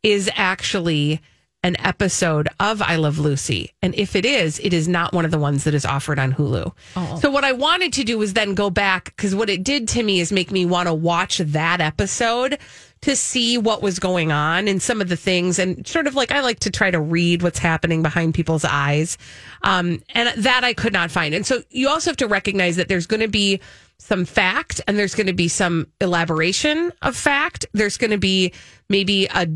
is 0.03 0.29
actually 0.35 1.23
an 1.63 1.77
episode 1.79 2.51
of 2.61 2.83
I 2.83 2.97
Love 2.97 3.19
Lucy. 3.19 3.71
And 3.81 3.95
if 3.95 4.15
it 4.15 4.27
is, 4.27 4.59
it 4.59 4.75
is 4.75 4.89
not 4.89 5.15
one 5.15 5.25
of 5.25 5.31
the 5.31 5.39
ones 5.39 5.65
that 5.65 5.73
is 5.73 5.87
offered 5.87 6.19
on 6.19 6.35
Hulu. 6.35 6.73
So 7.21 7.31
what 7.31 7.45
I 7.45 7.53
wanted 7.53 7.95
to 7.95 8.05
do 8.05 8.19
was 8.19 8.35
then 8.35 8.53
go 8.53 8.69
back 8.69 9.05
because 9.17 9.35
what 9.35 9.49
it 9.49 9.65
did 9.65 9.89
to 9.89 10.03
me 10.03 10.21
is 10.21 10.31
make 10.31 10.51
me 10.51 10.67
want 10.67 10.89
to 10.89 10.95
watch 10.95 11.39
that 11.39 11.81
episode 11.81 12.59
to 13.03 13.17
see 13.17 13.59
what 13.59 13.83
was 13.83 13.99
going 13.99 14.31
on 14.33 14.69
and 14.69 14.81
some 14.81 15.01
of 15.01 15.09
the 15.09 15.17
things 15.17 15.59
and 15.59 15.87
sort 15.87 16.07
of 16.07 16.15
like 16.15 16.31
I 16.31 16.41
like 16.41 16.61
to 16.61 16.71
try 16.71 16.91
to 16.91 17.01
read 17.01 17.43
what's 17.43 17.59
happening 17.59 18.03
behind 18.03 18.35
people's 18.35 18.65
eyes. 18.65 19.19
Um, 19.63 20.03
and 20.11 20.29
that 20.45 20.65
I 20.65 20.73
could 20.73 20.93
not 20.93 21.11
find. 21.11 21.35
And 21.35 21.45
so 21.45 21.63
you 21.71 21.89
also 21.89 22.11
have 22.11 22.17
to 22.19 22.29
recognize 22.29 22.77
that 22.77 22.89
there's 22.89 23.07
going 23.07 23.21
to 23.21 23.29
be 23.29 23.61
some 23.99 24.25
fact 24.25 24.81
and 24.87 24.99
there's 24.99 25.15
going 25.15 25.27
to 25.27 25.33
be 25.33 25.49
some 25.49 25.89
elaboration 26.01 26.93
of 27.03 27.17
fact. 27.17 27.67
There's 27.73 27.97
going 27.97 28.13
to 28.13 28.19
be 28.19 28.53
maybe 28.89 29.27
a 29.27 29.49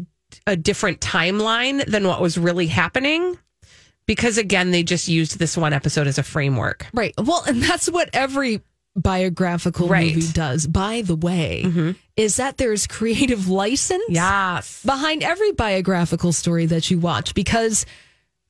a 0.46 0.56
different 0.56 1.00
timeline 1.00 1.84
than 1.86 2.06
what 2.06 2.20
was 2.20 2.36
really 2.36 2.66
happening 2.66 3.38
because 4.06 4.38
again 4.38 4.70
they 4.70 4.82
just 4.82 5.08
used 5.08 5.38
this 5.38 5.56
one 5.56 5.72
episode 5.72 6.06
as 6.06 6.18
a 6.18 6.22
framework. 6.22 6.86
Right. 6.92 7.14
Well, 7.16 7.44
and 7.46 7.62
that's 7.62 7.88
what 7.88 8.10
every 8.12 8.60
biographical 8.96 9.88
Right. 9.88 10.14
movie 10.14 10.32
does, 10.32 10.66
by 10.66 11.02
the 11.02 11.14
way, 11.16 11.62
mm-hmm. 11.64 11.90
is 12.16 12.36
that 12.36 12.56
there's 12.56 12.86
creative 12.86 13.48
license 13.62 14.04
Yes. 14.08 14.82
behind 14.84 15.22
every 15.22 15.52
biographical 15.52 16.32
story 16.32 16.66
that 16.66 16.90
you 16.90 16.98
watch 16.98 17.34
because 17.34 17.86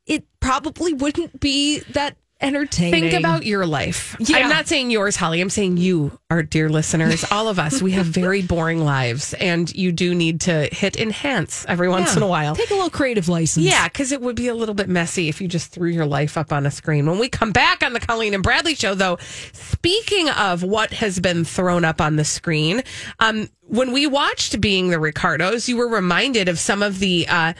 it 0.06 0.24
probably 0.40 0.92
wouldn't 0.92 1.40
be 1.40 1.80
that 1.90 2.16
entertaining. 2.40 3.00
Think 3.10 3.12
about 3.14 3.46
your 3.46 3.64
life. 3.66 4.14
Yeah. 4.20 4.38
I'm 4.38 4.48
not 4.50 4.66
saying 4.68 4.90
yours, 4.90 5.16
Holly. 5.16 5.40
I'm 5.40 5.48
saying 5.50 5.78
you, 5.78 6.18
our 6.30 6.42
dear 6.42 6.68
listeners, 6.68 7.24
all 7.30 7.48
of 7.48 7.58
us. 7.58 7.80
We 7.80 7.92
have 7.92 8.06
very 8.06 8.42
boring 8.42 8.84
lives, 8.84 9.32
and 9.34 9.74
you 9.74 9.90
do 9.92 10.14
need 10.14 10.42
to 10.42 10.68
hit 10.70 10.96
enhance 10.96 11.64
every 11.68 11.88
once 11.88 12.10
Yeah. 12.10 12.16
in 12.18 12.22
a 12.22 12.26
while. 12.26 12.54
Take 12.54 12.70
a 12.70 12.74
little 12.74 12.90
creative 12.90 13.28
license. 13.28 13.64
Yeah, 13.64 13.88
because 13.88 14.12
it 14.12 14.20
would 14.20 14.36
be 14.36 14.48
a 14.48 14.54
little 14.54 14.74
bit 14.74 14.88
messy 14.88 15.28
if 15.28 15.40
you 15.40 15.48
just 15.48 15.70
threw 15.72 15.88
your 15.88 16.06
life 16.06 16.36
up 16.36 16.52
on 16.52 16.66
a 16.66 16.70
screen. 16.70 17.06
When 17.06 17.18
we 17.18 17.28
come 17.28 17.52
back 17.52 17.82
on 17.82 17.92
the 17.94 18.00
Colleen 18.00 18.34
and 18.34 18.42
Bradley 18.42 18.74
show, 18.74 18.94
though, 18.94 19.18
speaking 19.52 20.28
of 20.30 20.62
what 20.62 20.92
has 20.92 21.18
been 21.20 21.44
thrown 21.44 21.84
up 21.84 22.00
on 22.00 22.16
the 22.16 22.24
screen, 22.24 22.82
um, 23.18 23.48
when 23.62 23.92
we 23.92 24.06
watched 24.06 24.60
Being 24.60 24.90
the 24.90 24.98
Ricardos, 25.00 25.68
you 25.68 25.76
were 25.76 25.88
reminded 25.88 26.48
of 26.48 26.58
some 26.58 26.82
of 26.82 26.98
the. 26.98 27.26
Uh, 27.28 27.52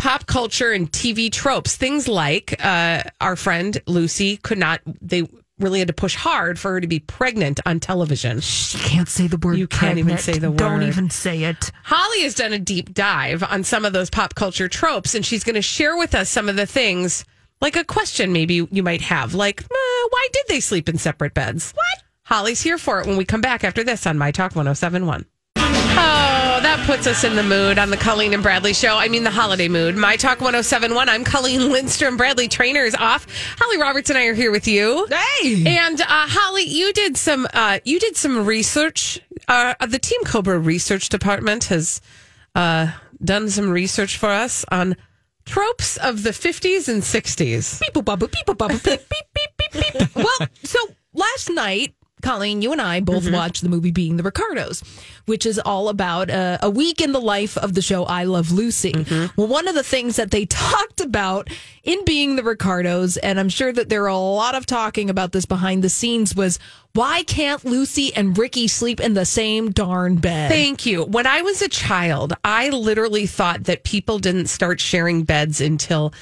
pop 0.00 0.26
culture 0.26 0.72
and 0.72 0.90
TV 0.90 1.30
tropes. 1.30 1.76
Things 1.76 2.08
like 2.08 2.62
uh, 2.64 3.02
our 3.20 3.36
friend 3.36 3.80
Lucy 3.86 4.38
could 4.38 4.56
not, 4.56 4.80
they 4.86 5.28
really 5.58 5.78
had 5.78 5.88
to 5.88 5.94
push 5.94 6.14
hard 6.14 6.58
for 6.58 6.72
her 6.72 6.80
to 6.80 6.86
be 6.86 7.00
pregnant 7.00 7.60
on 7.66 7.80
television. 7.80 8.40
She 8.40 8.78
can't 8.78 9.08
say 9.08 9.26
the 9.26 9.36
word 9.36 9.58
You 9.58 9.66
can't 9.66 9.98
even 9.98 10.16
say 10.16 10.38
the 10.38 10.50
word. 10.50 10.58
Don't 10.58 10.82
even 10.82 11.10
say 11.10 11.44
it. 11.44 11.70
Holly 11.84 12.22
has 12.22 12.34
done 12.34 12.54
a 12.54 12.58
deep 12.58 12.94
dive 12.94 13.42
on 13.42 13.62
some 13.62 13.84
of 13.84 13.92
those 13.92 14.08
pop 14.08 14.34
culture 14.34 14.68
tropes, 14.68 15.14
and 15.14 15.24
she's 15.24 15.44
going 15.44 15.54
to 15.54 15.62
share 15.62 15.96
with 15.98 16.14
us 16.14 16.30
some 16.30 16.48
of 16.48 16.56
the 16.56 16.66
things, 16.66 17.26
like 17.60 17.76
a 17.76 17.84
question 17.84 18.32
maybe 18.32 18.66
you 18.70 18.82
might 18.82 19.02
have, 19.02 19.34
like, 19.34 19.60
uh, 19.62 20.08
why 20.10 20.28
did 20.32 20.44
they 20.48 20.60
sleep 20.60 20.88
in 20.88 20.96
separate 20.96 21.34
beds? 21.34 21.72
What? 21.72 22.02
Holly's 22.24 22.62
here 22.62 22.78
for 22.78 23.00
it 23.00 23.06
when 23.06 23.18
we 23.18 23.26
come 23.26 23.42
back 23.42 23.64
after 23.64 23.84
this 23.84 24.06
on 24.06 24.16
My 24.16 24.30
Talk 24.30 24.56
1071. 24.56 25.26
That 26.70 26.86
puts 26.86 27.08
us 27.08 27.24
in 27.24 27.34
the 27.34 27.42
mood 27.42 27.80
on 27.80 27.90
the 27.90 27.96
Colleen 27.96 28.32
and 28.32 28.44
Bradley 28.44 28.74
show. 28.74 28.96
I 28.96 29.08
mean, 29.08 29.24
the 29.24 29.30
holiday 29.30 29.66
mood. 29.66 29.96
My 29.96 30.14
Talk 30.14 30.40
1071. 30.40 31.08
I'm 31.08 31.24
Colleen 31.24 31.68
Lindstrom. 31.72 32.16
Bradley 32.16 32.46
Traynor 32.46 32.84
is 32.84 32.94
off. 32.94 33.26
Holly 33.58 33.76
Roberts 33.76 34.08
and 34.08 34.16
I 34.16 34.26
are 34.26 34.34
here 34.34 34.52
with 34.52 34.68
you. 34.68 35.04
Hey. 35.10 35.64
And 35.66 36.00
uh, 36.00 36.06
Holly, 36.06 36.62
you 36.62 36.92
did 36.92 37.16
some 37.16 37.48
uh, 37.52 37.80
you 37.82 37.98
did 37.98 38.16
some 38.16 38.46
research. 38.46 39.18
Uh, 39.48 39.74
the 39.84 39.98
Team 39.98 40.22
Cobra 40.22 40.60
Research 40.60 41.08
Department 41.08 41.64
has 41.64 42.00
uh, 42.54 42.92
done 43.24 43.50
some 43.50 43.70
research 43.70 44.16
for 44.16 44.28
us 44.28 44.64
on 44.70 44.96
tropes 45.46 45.96
of 45.96 46.22
the 46.22 46.30
50s 46.30 46.88
and 46.88 47.02
60s. 47.02 47.80
Beep, 47.80 47.94
boop, 47.94 48.16
boop, 48.16 48.30
beep, 48.30 48.46
boop, 48.46 48.68
beep, 48.68 48.84
beep, 48.84 49.08
beep, 49.34 49.72
beep, 49.72 49.98
beep. 49.98 50.14
well, 50.14 50.48
so 50.62 50.78
last 51.14 51.50
night, 51.50 51.96
Colleen, 52.20 52.62
you 52.62 52.72
and 52.72 52.80
I 52.80 53.00
both 53.00 53.24
Mm-hmm. 53.24 53.34
watched 53.34 53.62
the 53.62 53.68
movie 53.68 53.90
Being 53.90 54.16
the 54.16 54.22
Ricardos, 54.22 54.82
which 55.26 55.44
is 55.44 55.58
all 55.58 55.88
about 55.88 56.30
uh, 56.30 56.58
a 56.62 56.70
week 56.70 57.00
in 57.00 57.12
the 57.12 57.20
life 57.20 57.56
of 57.58 57.74
the 57.74 57.82
show 57.82 58.04
I 58.04 58.24
Love 58.24 58.50
Lucy. 58.50 58.92
Mm-hmm. 58.92 59.38
Well, 59.38 59.46
one 59.48 59.68
of 59.68 59.74
the 59.74 59.82
things 59.82 60.16
that 60.16 60.30
they 60.30 60.46
talked 60.46 61.00
about 61.00 61.48
in 61.84 62.04
Being 62.04 62.36
the 62.36 62.42
Ricardos, 62.42 63.16
and 63.18 63.38
I'm 63.38 63.48
sure 63.48 63.72
that 63.72 63.88
there 63.88 64.04
are 64.04 64.08
a 64.08 64.16
lot 64.18 64.54
of 64.54 64.64
talking 64.66 65.10
about 65.10 65.32
this 65.32 65.44
behind 65.46 65.84
the 65.84 65.88
scenes, 65.88 66.34
was 66.34 66.58
why 66.92 67.22
can't 67.24 67.64
Lucy 67.64 68.12
and 68.14 68.36
Ricky 68.36 68.66
sleep 68.68 69.00
in 69.00 69.14
the 69.14 69.24
same 69.24 69.70
darn 69.70 70.16
bed? 70.16 70.50
Thank 70.50 70.86
you. 70.86 71.04
When 71.04 71.26
I 71.26 71.42
was 71.42 71.62
a 71.62 71.68
child, 71.68 72.32
I 72.44 72.70
literally 72.70 73.26
thought 73.26 73.64
that 73.64 73.84
people 73.84 74.18
didn't 74.18 74.46
start 74.48 74.80
sharing 74.80 75.22
beds 75.24 75.60
until 75.60 76.12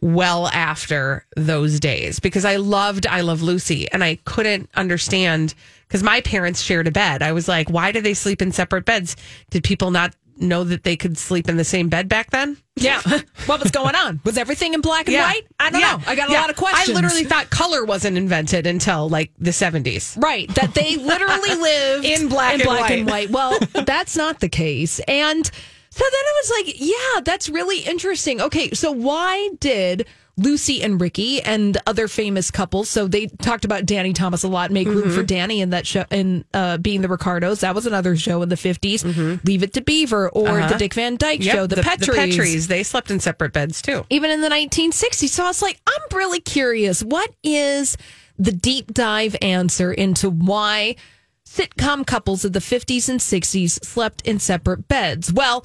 well 0.00 0.48
after 0.48 1.24
those 1.36 1.80
days 1.80 2.20
because 2.20 2.44
I 2.44 2.56
loved 2.56 3.06
I 3.06 3.20
Love 3.22 3.42
Lucy 3.42 3.90
and 3.90 4.02
I 4.04 4.16
couldn't 4.24 4.68
understand 4.74 5.54
because 5.86 6.02
my 6.02 6.20
parents 6.20 6.60
shared 6.60 6.86
a 6.86 6.90
bed. 6.90 7.22
I 7.22 7.32
was 7.32 7.48
like, 7.48 7.70
why 7.70 7.92
do 7.92 8.00
they 8.00 8.14
sleep 8.14 8.42
in 8.42 8.52
separate 8.52 8.84
beds? 8.84 9.16
Did 9.50 9.64
people 9.64 9.90
not 9.90 10.14
know 10.40 10.62
that 10.62 10.84
they 10.84 10.94
could 10.96 11.18
sleep 11.18 11.48
in 11.48 11.56
the 11.56 11.64
same 11.64 11.88
bed 11.88 12.08
back 12.08 12.30
then? 12.30 12.56
yeah. 12.76 13.00
what 13.46 13.60
was 13.60 13.72
going 13.72 13.96
on? 13.96 14.20
Was 14.24 14.38
everything 14.38 14.72
in 14.72 14.80
black 14.80 15.08
and 15.08 15.16
white? 15.16 15.42
I 15.58 15.70
don't 15.70 15.80
Yeah. 15.80 15.96
know. 15.96 16.02
I 16.06 16.14
got 16.14 16.28
a 16.28 16.32
Yeah. 16.32 16.40
lot 16.42 16.50
of 16.50 16.54
questions. 16.56 16.90
I 16.90 16.92
literally 16.92 17.24
thought 17.24 17.50
color 17.50 17.84
wasn't 17.84 18.16
invented 18.16 18.64
until 18.66 19.08
like 19.08 19.32
the 19.38 19.50
70s. 19.50 20.16
Right, 20.22 20.48
that 20.54 20.74
they 20.74 20.96
literally 20.96 21.54
lived 21.60 22.04
In 22.04 22.28
black 22.28 22.54
and 22.54 22.62
black 22.62 22.80
white. 22.82 22.98
and 23.00 23.08
white. 23.08 23.30
Well, 23.30 23.58
that's 23.84 24.16
not 24.16 24.38
the 24.38 24.48
case. 24.48 25.00
And 25.08 25.50
so 25.98 26.04
then 26.04 26.24
it 26.24 26.34
was 26.42 26.50
like, 26.66 26.74
yeah, 26.80 27.20
that's 27.24 27.48
really 27.48 27.80
interesting. 27.80 28.40
Okay, 28.40 28.70
so 28.70 28.92
why 28.92 29.50
did 29.58 30.06
Lucy 30.36 30.80
and 30.84 31.00
Ricky 31.00 31.42
and 31.42 31.76
other 31.86 32.06
famous 32.06 32.52
couples? 32.52 32.88
So 32.88 33.08
they 33.08 33.26
talked 33.26 33.64
about 33.64 33.84
Danny 33.84 34.12
Thomas 34.12 34.44
a 34.44 34.48
lot, 34.48 34.70
make 34.70 34.86
room 34.86 34.98
Mm-hmm. 35.08 35.14
for 35.16 35.24
Danny 35.24 35.60
in 35.60 35.70
that 35.70 35.84
show, 35.88 36.04
in 36.10 36.44
uh, 36.54 36.76
being 36.78 37.00
the 37.02 37.08
Ricardos. 37.08 37.60
That 37.60 37.74
was 37.74 37.86
another 37.86 38.16
show 38.16 38.40
in 38.42 38.48
the 38.48 38.54
50s. 38.54 39.44
Leave 39.44 39.64
It 39.64 39.72
to 39.74 39.80
Beaver 39.80 40.28
or 40.28 40.44
Mm-hmm. 40.46 40.56
Uh-huh. 40.62 40.68
the 40.74 40.78
Dick 40.78 40.94
Van 40.94 41.16
Dyke 41.16 41.42
Yep, 41.44 41.54
show, 41.54 41.66
the, 41.66 41.76
Petries. 41.76 42.06
The 42.06 42.12
Petries, 42.12 42.66
they 42.68 42.82
slept 42.84 43.10
in 43.10 43.18
separate 43.18 43.52
beds 43.52 43.82
too. 43.82 44.06
Even 44.10 44.30
in 44.30 44.40
the 44.40 44.48
1960s. 44.48 45.28
So 45.30 45.42
I 45.42 45.48
was 45.48 45.60
like, 45.62 45.80
I'm 45.88 46.16
really 46.16 46.40
curious. 46.40 47.02
What 47.02 47.32
is 47.42 47.96
the 48.38 48.52
deep 48.52 48.94
dive 48.94 49.34
answer 49.42 49.92
into 49.92 50.30
why 50.30 50.94
sitcom 51.44 52.06
couples 52.06 52.44
of 52.44 52.52
the 52.52 52.60
50s 52.60 53.08
and 53.08 53.18
60s 53.18 53.84
slept 53.84 54.22
in 54.26 54.38
separate 54.38 54.86
beds? 54.86 55.32
Well, 55.32 55.64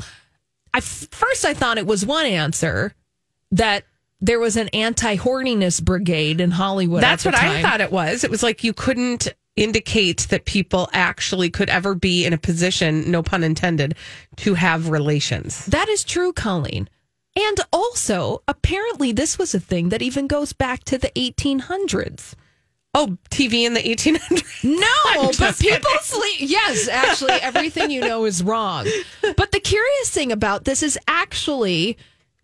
I 0.74 0.80
first 0.80 1.46
I 1.46 1.54
thought 1.54 1.78
it 1.78 1.88
was 1.88 2.06
one 2.06 2.26
answer 2.26 2.94
that 3.52 3.84
there 4.20 4.40
was 4.40 4.56
an 4.56 4.70
anti-horniness 4.70 5.84
brigade 5.84 6.40
in 6.40 6.52
Hollywood. 6.52 7.04
That's 7.04 7.26
at 7.26 7.34
what 7.34 7.42
the 7.42 7.48
I 7.48 7.62
thought 7.62 7.82
it 7.82 7.92
was. 7.92 8.24
It 8.24 8.32
was 8.32 8.42
like 8.42 8.64
you 8.64 8.74
couldn't 8.74 9.28
indicate 9.56 10.28
that 10.30 10.46
people 10.46 10.90
actually 10.94 11.50
could 11.50 11.70
ever 11.70 11.94
be 11.94 12.26
in 12.26 12.34
a 12.34 12.38
position, 12.38 13.12
no 13.12 13.22
pun 13.22 13.44
intended, 13.44 13.96
to 14.38 14.56
have 14.56 14.90
relations. 14.90 15.66
That 15.68 15.90
is 15.90 16.04
true, 16.04 16.34
Colleen. 16.34 16.90
And 17.36 17.58
also, 17.72 18.44
apparently, 18.48 19.12
this 19.12 19.38
was 19.38 19.54
a 19.54 19.60
thing 19.60 19.90
that 19.90 20.02
even 20.02 20.28
goes 20.28 20.54
back 20.54 20.84
to 20.86 20.98
the 20.98 21.10
1800s. 21.16 22.34
Oh, 22.96 23.18
TV 23.32 23.64
in 23.66 23.74
the 23.74 23.82
1800s. 23.82 24.64
No, 24.64 25.32
but 25.40 25.58
people 25.58 25.90
sleep. 26.02 26.38
Yes, 26.40 26.88
actually, 26.88 27.34
everything 27.34 27.90
you 27.90 28.02
know 28.02 28.26
is 28.26 28.44
wrong. 28.44 28.88
But 29.36 29.52
the 29.52 29.60
curious 29.60 30.10
thing 30.12 30.32
about 30.32 30.66
this 30.66 30.84
is 30.84 30.98
actually 31.08 31.98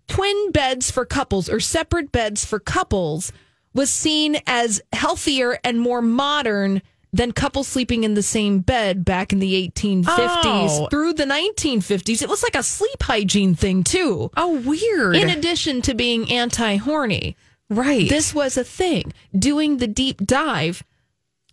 twin 0.08 0.52
beds 0.52 0.90
for 0.90 1.06
couples 1.06 1.50
or 1.50 1.60
separate 1.60 2.12
beds 2.12 2.44
for 2.46 2.60
couples 2.60 3.32
was 3.76 3.92
seen 3.92 4.38
as 4.48 4.82
healthier 4.92 5.60
and 5.64 5.80
more 5.80 6.02
modern 6.02 6.82
than 7.14 7.32
couples 7.32 7.68
sleeping 7.68 8.04
in 8.04 8.16
the 8.16 8.24
same 8.24 8.60
bed 8.60 9.06
back 9.06 9.32
in 9.32 9.40
the 9.40 9.70
1850s 9.70 10.06
Oh. 10.08 10.88
through 10.90 11.14
the 11.14 11.26
1950s. 11.26 12.22
It 12.24 12.30
was 12.30 12.42
like 12.44 12.56
a 12.56 12.64
sleep 12.64 13.02
hygiene 13.04 13.54
thing, 13.56 13.84
too. 13.84 14.30
Oh, 14.36 14.60
weird. 14.62 15.16
In 15.16 15.30
addition 15.30 15.82
to 15.84 15.94
being 15.94 16.32
anti 16.32 16.76
horny. 16.78 17.36
Right. 17.70 18.10
This 18.10 18.34
was 18.34 18.58
a 18.58 18.64
thing. 18.64 19.14
Doing 19.38 19.78
the 19.78 19.88
deep 19.88 20.26
dive, 20.26 20.84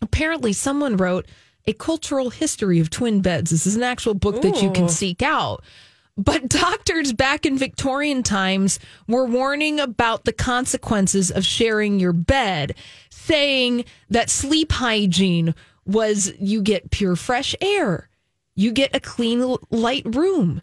apparently, 0.00 0.52
someone 0.52 0.96
wrote 0.96 1.26
a 1.66 1.73
cultural 1.73 2.30
history 2.30 2.78
of 2.80 2.90
twin 2.90 3.20
beds. 3.20 3.50
This 3.50 3.66
is 3.66 3.76
an 3.76 3.82
actual 3.82 4.14
book 4.14 4.42
that 4.42 4.62
you 4.62 4.70
can 4.70 4.88
seek 4.88 5.23
out. 5.23 5.64
But 6.16 6.49
doctors 6.49 7.12
back 7.12 7.44
in 7.44 7.58
Victorian 7.58 8.23
times 8.23 8.78
were 9.06 9.26
warning 9.26 9.80
about 9.80 10.25
the 10.25 10.32
consequences 10.32 11.30
of 11.30 11.44
sharing 11.44 12.00
your 12.00 12.12
bed, 12.12 12.75
saying 13.11 13.85
that 14.11 14.30
sleep 14.30 14.73
hygiene 14.73 15.54
was 15.85 16.32
you 16.38 16.62
get 16.62 16.90
pure 16.90 17.16
fresh 17.16 17.54
air, 17.61 18.08
you 18.54 18.73
get 18.73 18.94
a 18.94 19.00
clean, 19.00 19.56
light 19.70 20.04
room. 20.06 20.62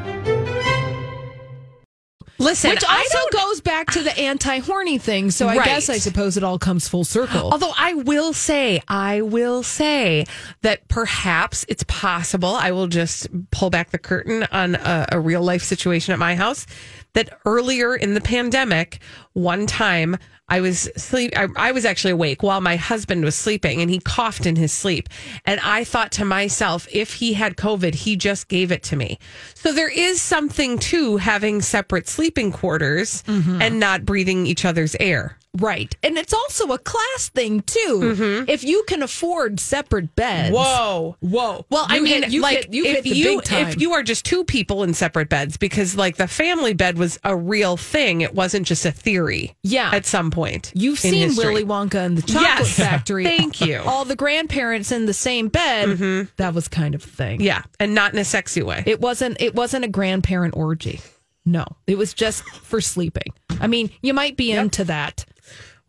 Listen, 2.41 2.71
Which 2.71 2.83
also 2.83 3.17
goes 3.31 3.61
back 3.61 3.91
to 3.91 4.01
the 4.03 4.17
anti 4.17 4.59
horny 4.59 4.97
thing. 4.97 5.31
So 5.31 5.47
I 5.47 5.57
Right. 5.57 5.65
guess 5.65 5.89
I 5.89 5.97
suppose 5.99 6.37
it 6.37 6.43
all 6.43 6.57
comes 6.59 6.87
full 6.87 7.03
circle. 7.03 7.51
Although 7.51 7.73
I 7.77 7.93
will 7.93 8.33
say, 8.33 8.81
I 8.87 9.21
will 9.21 9.63
say 9.63 10.25
that 10.61 10.87
perhaps 10.87 11.65
it's 11.69 11.83
possible. 11.83 12.55
I 12.55 12.71
will 12.71 12.87
just 12.87 13.27
pull 13.51 13.69
back 13.69 13.91
the 13.91 13.99
curtain 13.99 14.47
on 14.51 14.75
a, 14.75 15.07
a 15.13 15.19
real 15.19 15.41
life 15.41 15.61
situation 15.63 16.13
at 16.13 16.19
my 16.19 16.35
house. 16.35 16.65
That 17.13 17.39
earlier 17.45 17.95
in 17.95 18.13
the 18.13 18.21
pandemic, 18.21 18.99
one 19.33 19.67
time 19.67 20.17
I 20.51 20.59
was 20.59 20.89
sleep. 20.97 21.31
I, 21.35 21.47
I 21.55 21.71
was 21.71 21.85
actually 21.85 22.11
awake 22.11 22.43
while 22.43 22.59
my 22.59 22.75
husband 22.75 23.23
was 23.23 23.35
sleeping, 23.35 23.81
and 23.81 23.89
he 23.89 23.99
coughed 23.99 24.45
in 24.45 24.57
his 24.57 24.73
sleep. 24.73 25.07
And 25.45 25.61
I 25.61 25.85
thought 25.85 26.11
to 26.13 26.25
myself, 26.25 26.89
if 26.91 27.13
he 27.13 27.33
had 27.33 27.55
COVID, 27.55 27.95
he 27.95 28.17
just 28.17 28.49
gave 28.49 28.69
it 28.69 28.83
to 28.83 28.97
me. 28.97 29.17
So 29.53 29.71
there 29.71 29.89
is 29.89 30.21
something 30.21 30.77
to 30.79 31.17
having 31.17 31.61
separate 31.61 32.09
sleeping 32.09 32.51
quarters 32.51 33.23
mm-hmm. 33.23 33.61
and 33.61 33.79
not 33.79 34.03
breathing 34.05 34.45
each 34.45 34.65
other's 34.65 34.93
air. 34.99 35.37
Right. 35.57 35.93
And 36.01 36.17
it's 36.17 36.33
also 36.33 36.71
a 36.71 36.77
class 36.77 37.29
thing, 37.29 37.61
too. 37.61 38.45
If 38.47 38.63
you 38.63 38.83
can 38.87 39.03
afford 39.03 39.59
separate 39.59 40.15
beds. 40.15 40.55
Whoa. 40.55 41.17
Whoa. 41.19 41.65
Well, 41.69 41.85
I 41.89 41.99
mean, 41.99 42.23
hit- 42.23 42.31
you 42.31 42.41
like 42.41 42.57
hit, 42.65 42.73
you 42.73 42.85
if 42.85 42.95
hit 42.95 43.03
the 43.03 43.09
you 43.09 43.41
if 43.45 43.81
you 43.81 43.91
are 43.91 44.01
just 44.03 44.23
two 44.25 44.45
people 44.45 44.83
in 44.83 44.93
separate 44.93 45.27
beds, 45.27 45.57
because 45.57 45.97
like 45.97 46.15
the 46.15 46.27
family 46.27 46.73
bed 46.73 46.97
was 46.97 47.19
a 47.25 47.35
real 47.35 47.75
thing. 47.75 48.21
It 48.21 48.33
wasn't 48.33 48.65
just 48.65 48.85
a 48.85 48.91
theory. 48.91 49.55
Yeah. 49.63 49.91
At 49.93 50.05
some 50.05 50.31
point, 50.31 50.71
You've 50.73 50.99
seen 50.99 51.15
history. 51.29 51.45
Willy 51.45 51.65
Wonka 51.65 51.95
and 52.05 52.17
the 52.17 52.21
Chocolate 52.21 52.43
Yes. 52.59 52.75
Factory. 52.77 53.25
Thank 53.25 53.59
you. 53.59 53.79
Mm-hmm. 53.79 53.89
All 53.89 54.05
the 54.05 54.15
grandparents 54.15 54.91
in 54.91 55.05
the 55.05 55.13
same 55.13 55.49
bed. 55.49 56.27
That 56.37 56.53
was 56.53 56.67
kind 56.69 56.95
of 56.95 57.03
a 57.03 57.07
thing. 57.07 57.41
Yeah, 57.41 57.63
and 57.79 57.93
not 57.93 58.13
in 58.13 58.19
a 58.19 58.25
sexy 58.25 58.63
way. 58.63 58.83
It 58.85 59.01
wasn't 59.01 59.41
it 59.41 59.53
wasn't 59.53 59.83
a 59.83 59.89
grandparent 59.89 60.55
orgy. 60.55 61.01
No. 61.45 61.65
It 61.87 61.97
was 61.97 62.13
just 62.13 62.43
for 62.43 62.79
sleeping. 62.81 63.33
I 63.59 63.67
mean, 63.67 63.89
you 64.01 64.13
might 64.13 64.37
be 64.37 64.51
into 64.51 64.83
that. 64.85 65.25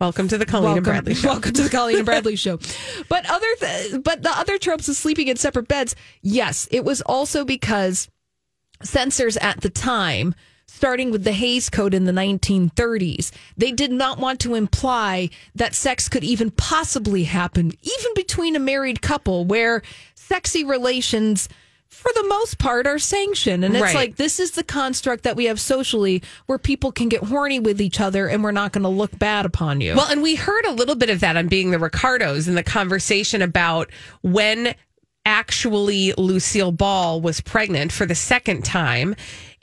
Welcome 0.03 0.27
to 0.27 0.37
the 0.37 0.47
Colleen 0.47 0.79
and 0.79 0.85
Bradley 0.85 1.15
show. 1.15 1.29
Welcome 1.29 1.53
to 1.53 1.63
the 1.63 1.71
Colleen 1.71 1.99
and 1.99 2.05
Bradley 2.05 2.35
show. 2.35 2.59
But 3.09 3.25
other 3.31 3.47
th- 3.61 4.03
but 4.03 4.25
the 4.25 4.37
other 4.37 4.59
tropes 4.59 4.89
of 4.89 4.97
sleeping 4.97 5.29
in 5.29 5.37
separate 5.37 5.69
beds, 5.69 5.95
yes, 6.23 6.67
it 6.73 6.85
was 6.85 7.03
also 7.03 7.45
because 7.45 8.09
censors 8.83 9.37
at 9.37 9.61
the 9.61 9.71
time, 9.71 10.35
starting 10.67 11.13
with 11.13 11.23
the 11.23 11.31
Hays 11.31 11.71
Code 11.71 11.95
in 11.95 12.05
the 12.05 12.11
1930s, 12.11 13.31
they 13.57 13.71
did 13.71 13.93
not 13.93 14.19
want 14.19 14.41
to 14.41 14.57
imply 14.57 15.31
that 15.55 15.73
sex 15.73 16.09
could 16.09 16.25
even 16.25 16.51
possibly 16.51 17.23
happen, 17.23 17.71
even 17.83 18.15
between 18.17 18.57
a 18.57 18.59
married 18.59 19.03
couple, 19.03 19.45
where 19.45 19.83
sexy 20.17 20.65
relations. 20.65 21.49
For 21.93 22.11
the 22.15 22.27
most 22.27 22.59
part, 22.59 22.87
are 22.87 22.99
sanctioned. 22.99 23.65
And 23.65 23.75
it's 23.77 23.83
Right. 23.83 23.95
like, 23.95 24.17
this 24.17 24.41
is 24.41 24.53
the 24.53 24.65
construct 24.65 25.23
that 25.23 25.37
we 25.37 25.45
have 25.45 25.61
socially 25.61 26.23
where 26.47 26.59
people 26.59 26.91
can 26.91 27.09
get 27.09 27.23
horny 27.23 27.61
with 27.61 27.81
each 27.81 28.01
other 28.01 28.27
and 28.29 28.43
we're 28.43 28.51
not 28.51 28.73
going 28.73 28.83
to 28.83 28.89
look 28.89 29.17
bad 29.19 29.47
upon 29.47 29.81
you. 29.81 29.95
Well, 29.95 30.09
and 30.11 30.21
we 30.23 30.35
heard 30.35 30.65
a 30.65 30.73
little 30.73 30.97
bit 30.97 31.11
of 31.11 31.21
that 31.21 31.37
on 31.37 31.47
being 31.47 31.71
the 31.71 31.79
Ricardos 31.79 32.49
in 32.49 32.55
the 32.57 32.63
conversation 32.65 33.41
about 33.43 33.89
when 34.23 34.75
actually 35.27 36.13
Lucille 36.15 36.73
Ball 36.73 37.21
was 37.21 37.41
pregnant 37.41 37.93
for 37.93 38.07
the 38.07 38.15
second 38.17 38.65
time. 38.65 39.15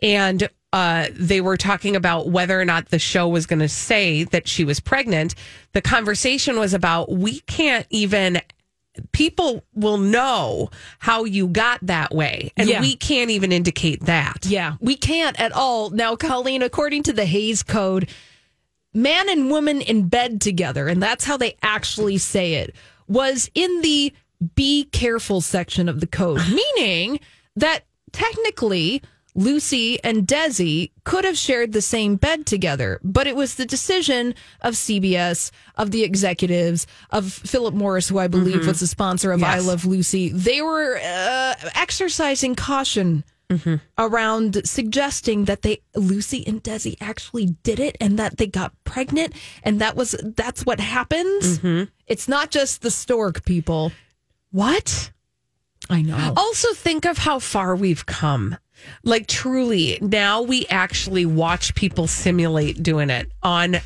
And 0.02 0.48
uh, 0.72 1.08
they 1.12 1.42
were 1.42 1.58
talking 1.58 1.96
about 1.96 2.30
whether 2.30 2.60
or 2.60 2.64
not 2.64 2.90
the 2.90 3.00
show 3.00 3.28
was 3.28 3.46
going 3.48 3.60
to 3.60 3.68
say 3.68 4.24
that 4.26 4.48
she 4.48 4.64
was 4.64 4.80
pregnant. 4.80 5.36
The 5.74 5.82
conversation 5.82 6.58
was 6.60 6.74
about 6.74 7.12
we 7.12 7.40
can't 7.42 7.88
even. 7.90 8.40
People 9.12 9.64
will 9.74 9.98
know 9.98 10.70
how 11.00 11.24
you 11.24 11.48
got 11.48 11.80
that 11.84 12.14
way, 12.14 12.52
and 12.58 12.70
Yeah. 12.70 12.82
we 12.82 12.96
can't 12.96 13.30
even 13.32 13.52
indicate 13.52 14.06
that. 14.06 14.46
Yeah, 14.46 14.76
we 14.80 14.96
can't 14.96 15.40
at 15.40 15.52
all. 15.52 15.90
Now, 15.90 16.16
Colleen, 16.16 16.62
according 16.62 17.04
to 17.04 17.14
the 17.14 17.26
Hays 17.26 17.64
Code, 17.64 18.10
man 18.94 19.30
and 19.30 19.50
woman 19.52 19.82
in 19.82 20.08
bed 20.08 20.42
together, 20.42 20.88
and 20.88 21.02
that's 21.02 21.26
how 21.26 21.38
they 21.38 21.56
actually 21.62 22.18
say 22.18 22.56
it, 22.56 22.76
was 23.08 23.50
in 23.56 23.82
the 23.82 24.14
be 24.56 24.86
careful 24.86 25.42
section 25.42 25.90
of 25.90 26.00
the 26.00 26.08
code, 26.08 26.42
meaning 26.78 27.20
that 27.56 27.86
technically 28.12 29.02
Lucy 29.36 30.04
and 30.04 30.28
Desi 30.28 30.92
could 31.04 31.24
have 31.24 31.38
shared 31.38 31.72
the 31.72 31.82
same 31.82 32.16
bed 32.16 32.46
together, 32.46 33.00
but 33.04 33.28
it 33.28 33.36
was 33.36 33.56
the 33.56 33.66
decision 33.66 34.36
of 34.62 34.74
CBS, 34.74 35.52
of 35.76 35.92
the 35.92 36.04
executives, 36.04 36.88
of 37.10 37.32
Philip 37.32 37.76
Morris, 37.76 38.10
who 38.10 38.18
I 38.18 38.28
believe 38.28 38.58
mm-hmm. 38.58 38.68
was 38.68 38.80
the 38.80 38.88
sponsor 38.88 39.32
of 39.32 39.44
I 39.44 39.60
Love 39.60 39.86
Lucy. 39.86 40.30
They 40.30 40.62
were 40.62 41.00
uh, 41.04 41.56
exercising 41.76 42.56
caution 42.56 43.24
mm-hmm. 43.50 43.76
around 43.98 44.68
suggesting 44.68 45.46
that 45.46 45.62
they 45.62 45.82
Lucy 45.96 46.46
and 46.48 46.64
Desi 46.64 46.96
actually 47.02 47.58
did 47.64 47.80
it 47.80 47.98
and 48.00 48.18
that 48.20 48.38
they 48.38 48.48
got 48.48 48.74
pregnant 48.84 49.34
and 49.64 49.82
that 49.82 49.96
was 49.96 50.16
that's 50.36 50.66
what 50.66 50.80
happens. 50.80 51.60
Mm-hmm. 51.60 51.86
It's 52.08 52.28
not 52.28 52.52
just 52.52 52.82
the 52.82 52.92
stork 52.92 53.46
people. 53.46 53.92
What? 54.52 55.12
I 55.90 56.02
know. 56.02 56.34
Also, 56.38 56.74
think 56.74 57.06
of 57.06 57.18
how 57.20 57.40
far 57.40 57.76
we've 57.76 58.06
come. 58.06 58.58
Like, 59.04 59.28
truly, 59.28 59.98
now 60.02 60.42
we 60.42 60.66
actually 60.68 61.26
watch 61.26 61.74
people 61.76 62.08
simulate 62.08 62.82
doing 62.84 63.10
it 63.10 63.32
on 63.44 63.78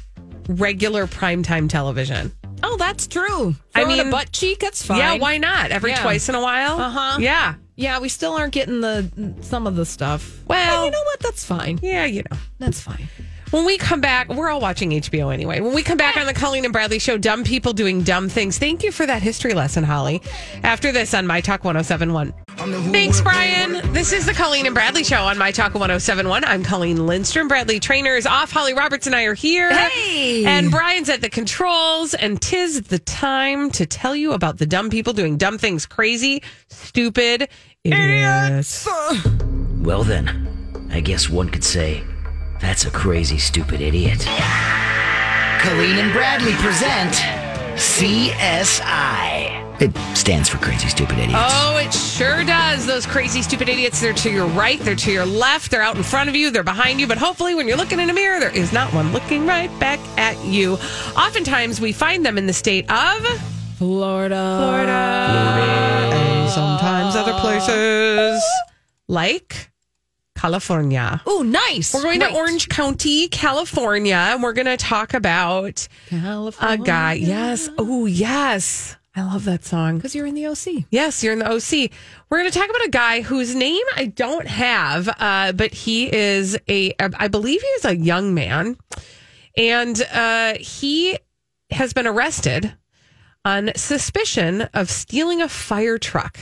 regular 0.47 1.08
primetime 1.08 1.69
television. 1.69 2.32
Oh, 2.63 2.77
that's 2.77 3.08
true. 3.08 3.56
I 3.75 3.84
Throw 3.84 3.93
a 3.93 3.97
mean, 3.97 4.12
butt 4.12 4.32
cheek. 4.32 4.60
That's 4.60 4.84
fine. 4.86 4.97
Yeah, 4.99 5.15
why 5.15 5.38
not? 5.38 5.71
Every 5.71 5.91
Yeah. 5.91 6.01
twice 6.01 6.29
in 6.29 6.36
a 6.36 6.41
while? 6.41 6.79
Uh-huh. 6.79 7.17
Yeah. 7.19 7.56
Yeah, 7.75 7.99
we 7.99 8.08
still 8.08 8.34
aren't 8.34 8.53
getting 8.53 8.82
the 8.82 9.10
some 9.41 9.67
of 9.67 9.75
the 9.75 9.86
stuff. 9.86 10.39
Well- 10.47 10.84
And 10.84 10.86
you 10.86 10.91
know 10.91 11.03
what? 11.06 11.19
That's 11.19 11.43
fine. 11.43 11.79
Yeah, 11.82 12.06
you 12.06 12.23
know. 12.32 12.38
That's 12.60 12.79
fine. 12.79 13.08
When 13.53 13.65
we 13.65 13.77
come 13.77 14.01
back, 14.01 14.29
we're 14.29 14.49
all 14.49 14.59
watching 14.59 14.89
HBO 14.89 15.31
anyway. 15.31 15.59
When 15.59 15.75
we 15.75 15.83
come 15.83 15.95
back 15.95 16.17
on 16.17 16.25
the 16.25 16.33
Colleen 16.33 16.63
and 16.63 16.73
Bradley 16.73 16.97
show, 16.97 17.19
dumb 17.19 17.43
people 17.43 17.71
doing 17.71 18.01
dumb 18.01 18.27
things. 18.27 18.57
Thank 18.57 18.81
you 18.81 18.91
for 18.91 19.05
that 19.05 19.21
history 19.21 19.53
lesson, 19.53 19.83
Holly. 19.83 20.23
After 20.63 20.91
this 20.91 21.13
on 21.13 21.27
My 21.27 21.39
Talk 21.39 21.63
1071. 21.63 22.33
Thanks, 22.91 23.21
Brian. 23.21 23.93
This 23.93 24.11
is 24.11 24.25
the 24.25 24.33
Colleen 24.33 24.65
and 24.65 24.73
Bradley 24.73 25.03
show 25.03 25.21
on 25.21 25.37
My 25.37 25.51
Talk 25.51 25.75
1071. 25.75 26.43
I'm 26.45 26.63
Colleen 26.63 27.05
Lindstrom. 27.05 27.47
Bradley 27.47 27.79
Traynor 27.79 28.15
is 28.15 28.25
off. 28.25 28.51
Holly 28.51 28.73
Roberts 28.73 29.05
and 29.05 29.15
I 29.15 29.25
are 29.25 29.35
here. 29.35 29.71
Hey! 29.71 30.45
And 30.45 30.71
Brian's 30.71 31.09
at 31.09 31.21
the 31.21 31.29
controls. 31.29 32.15
And 32.15 32.41
tis 32.41 32.81
the 32.81 32.97
time 32.97 33.69
to 33.73 33.85
tell 33.85 34.15
you 34.15 34.33
about 34.33 34.57
the 34.57 34.65
dumb 34.65 34.89
people 34.89 35.13
doing 35.13 35.37
dumb 35.37 35.59
things. 35.59 35.85
Crazy, 35.85 36.41
stupid, 36.69 37.49
idiots. 37.83 38.89
Well, 39.77 40.03
then, 40.03 40.89
I 40.91 41.01
guess 41.01 41.29
one 41.29 41.51
could 41.51 41.63
say 41.63 42.03
that's 42.63 42.86
a 42.86 42.91
crazy, 42.91 43.38
stupid 43.38 43.82
idiot. 43.82 44.26
Colleen 45.60 45.97
and 45.97 46.12
Bradley 46.13 46.54
present 46.54 47.13
CSI. 47.76 49.63
It 49.82 49.93
stands 50.15 50.47
for 50.47 50.58
Crazy 50.60 50.88
Stupid 50.88 51.17
Idiots. 51.17 51.41
Oh, 51.52 51.78
it 51.78 51.93
sure 51.93 52.43
does. 52.45 52.86
Those 52.86 53.06
crazy, 53.06 53.41
stupid 53.41 53.67
idiots. 53.67 53.99
They're 53.99 54.13
to 54.13 54.32
your 54.32 54.45
right, 54.47 54.80
they're 54.80 54.95
to 54.95 55.12
your 55.12 55.26
left, 55.26 55.71
they're 55.71 55.82
out 55.82 55.97
in 55.97 56.04
front 56.04 56.30
of 56.30 56.36
you, 56.36 56.52
they're 56.52 56.63
behind 56.63 57.02
you. 57.02 57.08
But 57.08 57.17
hopefully, 57.17 57.54
when 57.54 57.67
you're 57.67 57.76
looking 57.76 57.99
in 57.99 58.10
a 58.10 58.13
mirror, 58.13 58.39
there 58.39 58.56
is 58.56 58.71
not 58.71 58.93
one 58.93 59.12
looking 59.12 59.45
right 59.45 59.69
back 59.80 59.99
at 60.17 60.41
you. 60.45 60.73
Oftentimes, 61.17 61.82
we 61.82 61.91
find 61.91 62.26
them 62.26 62.38
in 62.38 62.47
the 62.47 62.54
state 62.54 62.89
of 62.89 63.26
Florida. 63.78 64.58
Florida, 64.60 64.91
and 66.13 66.49
sometimes 66.49 67.15
other 67.15 67.34
places 67.39 68.41
like 69.08 69.72
California. 70.47 71.21
Oh, 71.25 71.41
nice. 71.41 71.93
We're 71.93 72.01
going 72.03 72.19
Right. 72.19 72.32
to 72.32 72.36
Orange 72.36 72.67
County, 72.67 73.29
California, 73.29 74.15
and 74.17 74.43
we're 74.43 74.51
going 74.51 74.65
to 74.65 74.75
talk 74.75 75.13
about 75.13 75.88
California. 76.10 76.84
a 76.84 76.86
guy. 76.86 77.13
Yes. 77.13 77.69
Oh, 77.77 78.06
yes. 78.06 78.97
I 79.15 79.21
love 79.23 79.45
that 79.45 79.63
song. 79.63 79.95
Because 79.95 80.13
you're 80.13 80.25
in 80.25 80.36
the 80.36 80.47
OC. 80.47 80.84
Yes, 80.89 81.23
you're 81.23 81.32
in 81.32 81.39
the 81.39 81.49
OC. 81.49 81.91
We're 82.29 82.39
going 82.39 82.51
to 82.51 82.60
talk 82.60 82.69
about 82.69 82.84
a 82.86 82.89
guy 82.89 83.21
whose 83.21 83.56
name 83.56 83.86
I 83.95 84.08
don't 84.08 84.45
have, 84.47 85.08
uh, 85.17 85.53
but 85.53 85.73
he 85.73 86.13
is 86.13 86.58
a, 86.67 86.93
I 86.99 87.29
believe 87.29 87.62
he 87.62 87.67
is 87.67 87.86
a 87.86 87.95
young 87.95 88.34
man, 88.34 88.75
and 89.56 90.01
uh, 90.12 90.56
he 90.60 91.19
has 91.71 91.93
been 91.93 92.06
arrested 92.08 92.73
on 93.45 93.71
suspicion 93.77 94.63
of 94.73 94.89
stealing 94.89 95.41
a 95.41 95.47
fire 95.47 95.97
truck. 95.97 96.38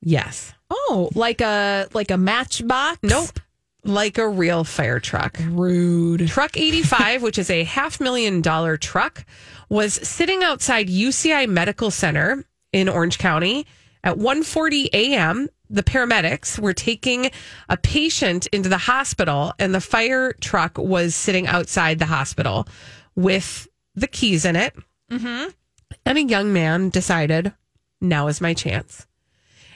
Yes. 0.00 0.52
Oh, 0.70 1.10
like 1.14 1.40
a 1.40 1.88
like 1.94 2.10
a 2.10 2.16
matchbox? 2.16 2.98
Nope. 3.02 3.40
Like 3.84 4.18
a 4.18 4.28
real 4.28 4.64
fire 4.64 5.00
truck. 5.00 5.38
Rude. 5.40 6.28
Truck 6.28 6.56
85, 6.56 7.22
which 7.22 7.38
is 7.38 7.48
a 7.48 7.64
half 7.64 8.00
million 8.00 8.42
dollar 8.42 8.76
truck, 8.76 9.24
was 9.68 9.94
sitting 9.94 10.42
outside 10.42 10.88
UCI 10.88 11.48
Medical 11.48 11.90
Center 11.90 12.44
in 12.72 12.88
Orange 12.88 13.18
County 13.18 13.66
at 14.04 14.16
1:40 14.16 14.88
a.m. 14.92 15.48
The 15.70 15.82
paramedics 15.82 16.58
were 16.58 16.72
taking 16.72 17.30
a 17.68 17.76
patient 17.76 18.46
into 18.48 18.68
the 18.68 18.78
hospital 18.78 19.52
and 19.58 19.74
the 19.74 19.80
fire 19.82 20.32
truck 20.40 20.78
was 20.78 21.14
sitting 21.14 21.46
outside 21.46 21.98
the 21.98 22.06
hospital 22.06 22.66
with 23.14 23.68
the 23.94 24.06
keys 24.06 24.44
in 24.44 24.56
it. 24.56 24.74
Mm-hmm. 25.10 25.50
And 26.06 26.18
a 26.18 26.22
young 26.22 26.52
man 26.52 26.88
decided, 26.88 27.52
now 28.00 28.28
is 28.28 28.40
my 28.40 28.54
chance. 28.54 29.07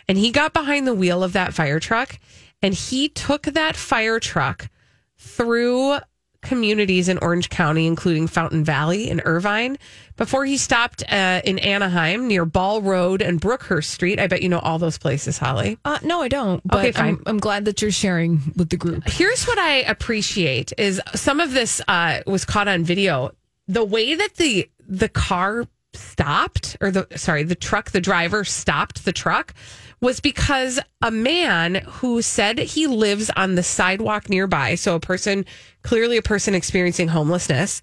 And 0.08 0.18
he 0.18 0.30
got 0.30 0.52
behind 0.52 0.86
the 0.86 0.94
wheel 0.94 1.22
of 1.22 1.32
that 1.32 1.54
fire 1.54 1.80
truck 1.80 2.18
and 2.62 2.74
he 2.74 3.08
took 3.08 3.42
that 3.44 3.76
fire 3.76 4.20
truck 4.20 4.68
through 5.16 5.98
communities 6.42 7.08
in 7.08 7.18
Orange 7.18 7.48
County, 7.48 7.86
including 7.86 8.26
Fountain 8.26 8.64
Valley 8.64 9.08
and 9.08 9.22
Irvine, 9.24 9.78
before 10.16 10.44
he 10.44 10.56
stopped 10.56 11.02
uh, 11.08 11.40
in 11.44 11.58
Anaheim 11.60 12.26
near 12.26 12.44
Ball 12.44 12.82
Road 12.82 13.22
and 13.22 13.40
Brookhurst 13.40 13.84
Street. 13.84 14.18
I 14.18 14.26
bet 14.26 14.42
you 14.42 14.48
know 14.48 14.58
all 14.58 14.78
those 14.78 14.98
places, 14.98 15.38
Holly. 15.38 15.78
Uh, 15.84 15.98
no, 16.02 16.20
I 16.20 16.28
don't. 16.28 16.60
But 16.66 16.78
Okay, 16.80 16.92
fine. 16.92 17.14
I'm, 17.14 17.22
I'm 17.26 17.38
glad 17.38 17.64
that 17.66 17.80
you're 17.80 17.92
sharing 17.92 18.40
with 18.56 18.70
the 18.70 18.76
group. 18.76 19.04
Here's 19.06 19.44
what 19.44 19.58
I 19.58 19.82
appreciate 19.82 20.72
is 20.76 21.00
some 21.14 21.40
of 21.40 21.52
this 21.52 21.80
uh, 21.86 22.20
was 22.26 22.44
caught 22.44 22.68
on 22.68 22.84
video. 22.84 23.30
The 23.68 23.84
way 23.84 24.14
that 24.16 24.34
the 24.34 24.68
the 24.88 25.08
car 25.08 25.66
stopped, 25.94 26.76
or 26.80 26.90
the 26.90 27.06
sorry, 27.16 27.44
the 27.44 27.54
truck, 27.54 27.92
the 27.92 28.00
driver 28.00 28.44
stopped 28.44 29.04
the 29.04 29.12
truck, 29.12 29.54
was 30.02 30.20
because 30.20 30.78
a 31.00 31.10
man 31.10 31.76
who 31.86 32.20
said 32.20 32.58
he 32.58 32.86
lives 32.86 33.30
on 33.36 33.54
the 33.54 33.62
sidewalk 33.62 34.28
nearby, 34.28 34.74
so 34.74 34.96
a 34.96 35.00
person, 35.00 35.46
clearly 35.82 36.18
a 36.18 36.22
person 36.22 36.54
experiencing 36.54 37.08
homelessness, 37.08 37.80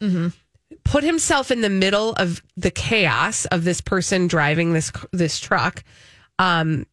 put 0.84 1.03
himself 1.03 1.49
in 1.49 1.62
the 1.62 1.69
middle 1.69 2.13
of 2.13 2.43
the 2.58 2.69
chaos 2.71 3.45
of 3.45 3.63
this 3.63 3.82
person 3.82 4.27
driving 4.27 4.73
this 4.73 4.91
this 5.12 5.39
truck. 5.39 5.84
Um, 6.38 6.86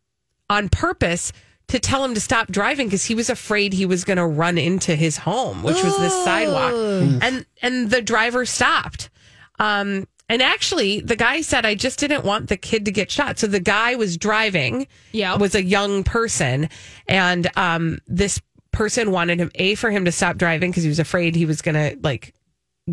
on 0.49 0.69
purpose 0.69 1.33
to 1.69 1.81
tell 1.81 2.05
him 2.05 2.15
to 2.15 2.21
stop 2.21 2.47
driving 2.49 2.87
because 2.87 3.05
he 3.05 3.17
was 3.17 3.29
afraid 3.29 3.73
he 3.73 3.87
was 3.87 4.05
going 4.05 4.19
to 4.19 4.27
run 4.27 4.57
into 4.59 4.95
his 4.95 5.17
home, 5.17 5.65
which 5.65 5.83
was 5.83 5.99
this 5.99 6.15
sidewalk. 6.25 6.73
And 7.21 7.47
and 7.63 7.91
the 7.91 8.01
driver 8.01 8.47
stopped. 8.47 9.11
Um, 9.59 10.07
and 10.29 10.43
actually, 10.43 11.01
the 11.01 11.17
guy 11.17 11.41
said, 11.41 11.65
"I 11.67 11.75
just 11.75 11.99
didn't 11.99 12.25
want 12.25 12.49
the 12.49 12.57
kid 12.57 12.85
to 12.87 12.91
get 12.91 13.11
shot." 13.11 13.39
So 13.39 13.47
the 13.47 13.61
guy 13.61 13.95
was 13.95 14.17
driving. 14.17 14.87
Yeah. 15.13 15.37
was 15.37 15.55
a 15.55 15.63
young 15.63 16.03
person, 16.05 16.69
and 17.09 17.49
um, 17.57 17.99
this 18.07 18.41
person 18.73 19.11
wanted 19.11 19.39
him 19.41 19.51
a 19.55 19.75
for 19.75 19.91
him 19.91 20.05
to 20.05 20.13
stop 20.13 20.37
driving 20.37 20.71
because 20.71 20.83
he 20.83 20.89
was 20.89 20.99
afraid 20.99 21.35
he 21.35 21.47
was 21.47 21.63
going 21.63 21.75
to 21.75 21.99
like 22.03 22.35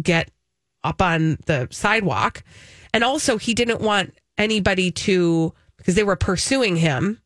get 0.02 0.30
up 0.84 1.02
on 1.02 1.38
the 1.46 1.68
sidewalk. 1.72 2.44
And 2.94 3.04
also, 3.04 3.38
he 3.38 3.54
didn't 3.54 3.82
want 3.82 4.14
anybody 4.38 4.92
to, 4.92 5.54
because 5.78 5.96
they 5.96 6.04
were 6.04 6.16
pursuing 6.16 6.76
him, 6.76 7.20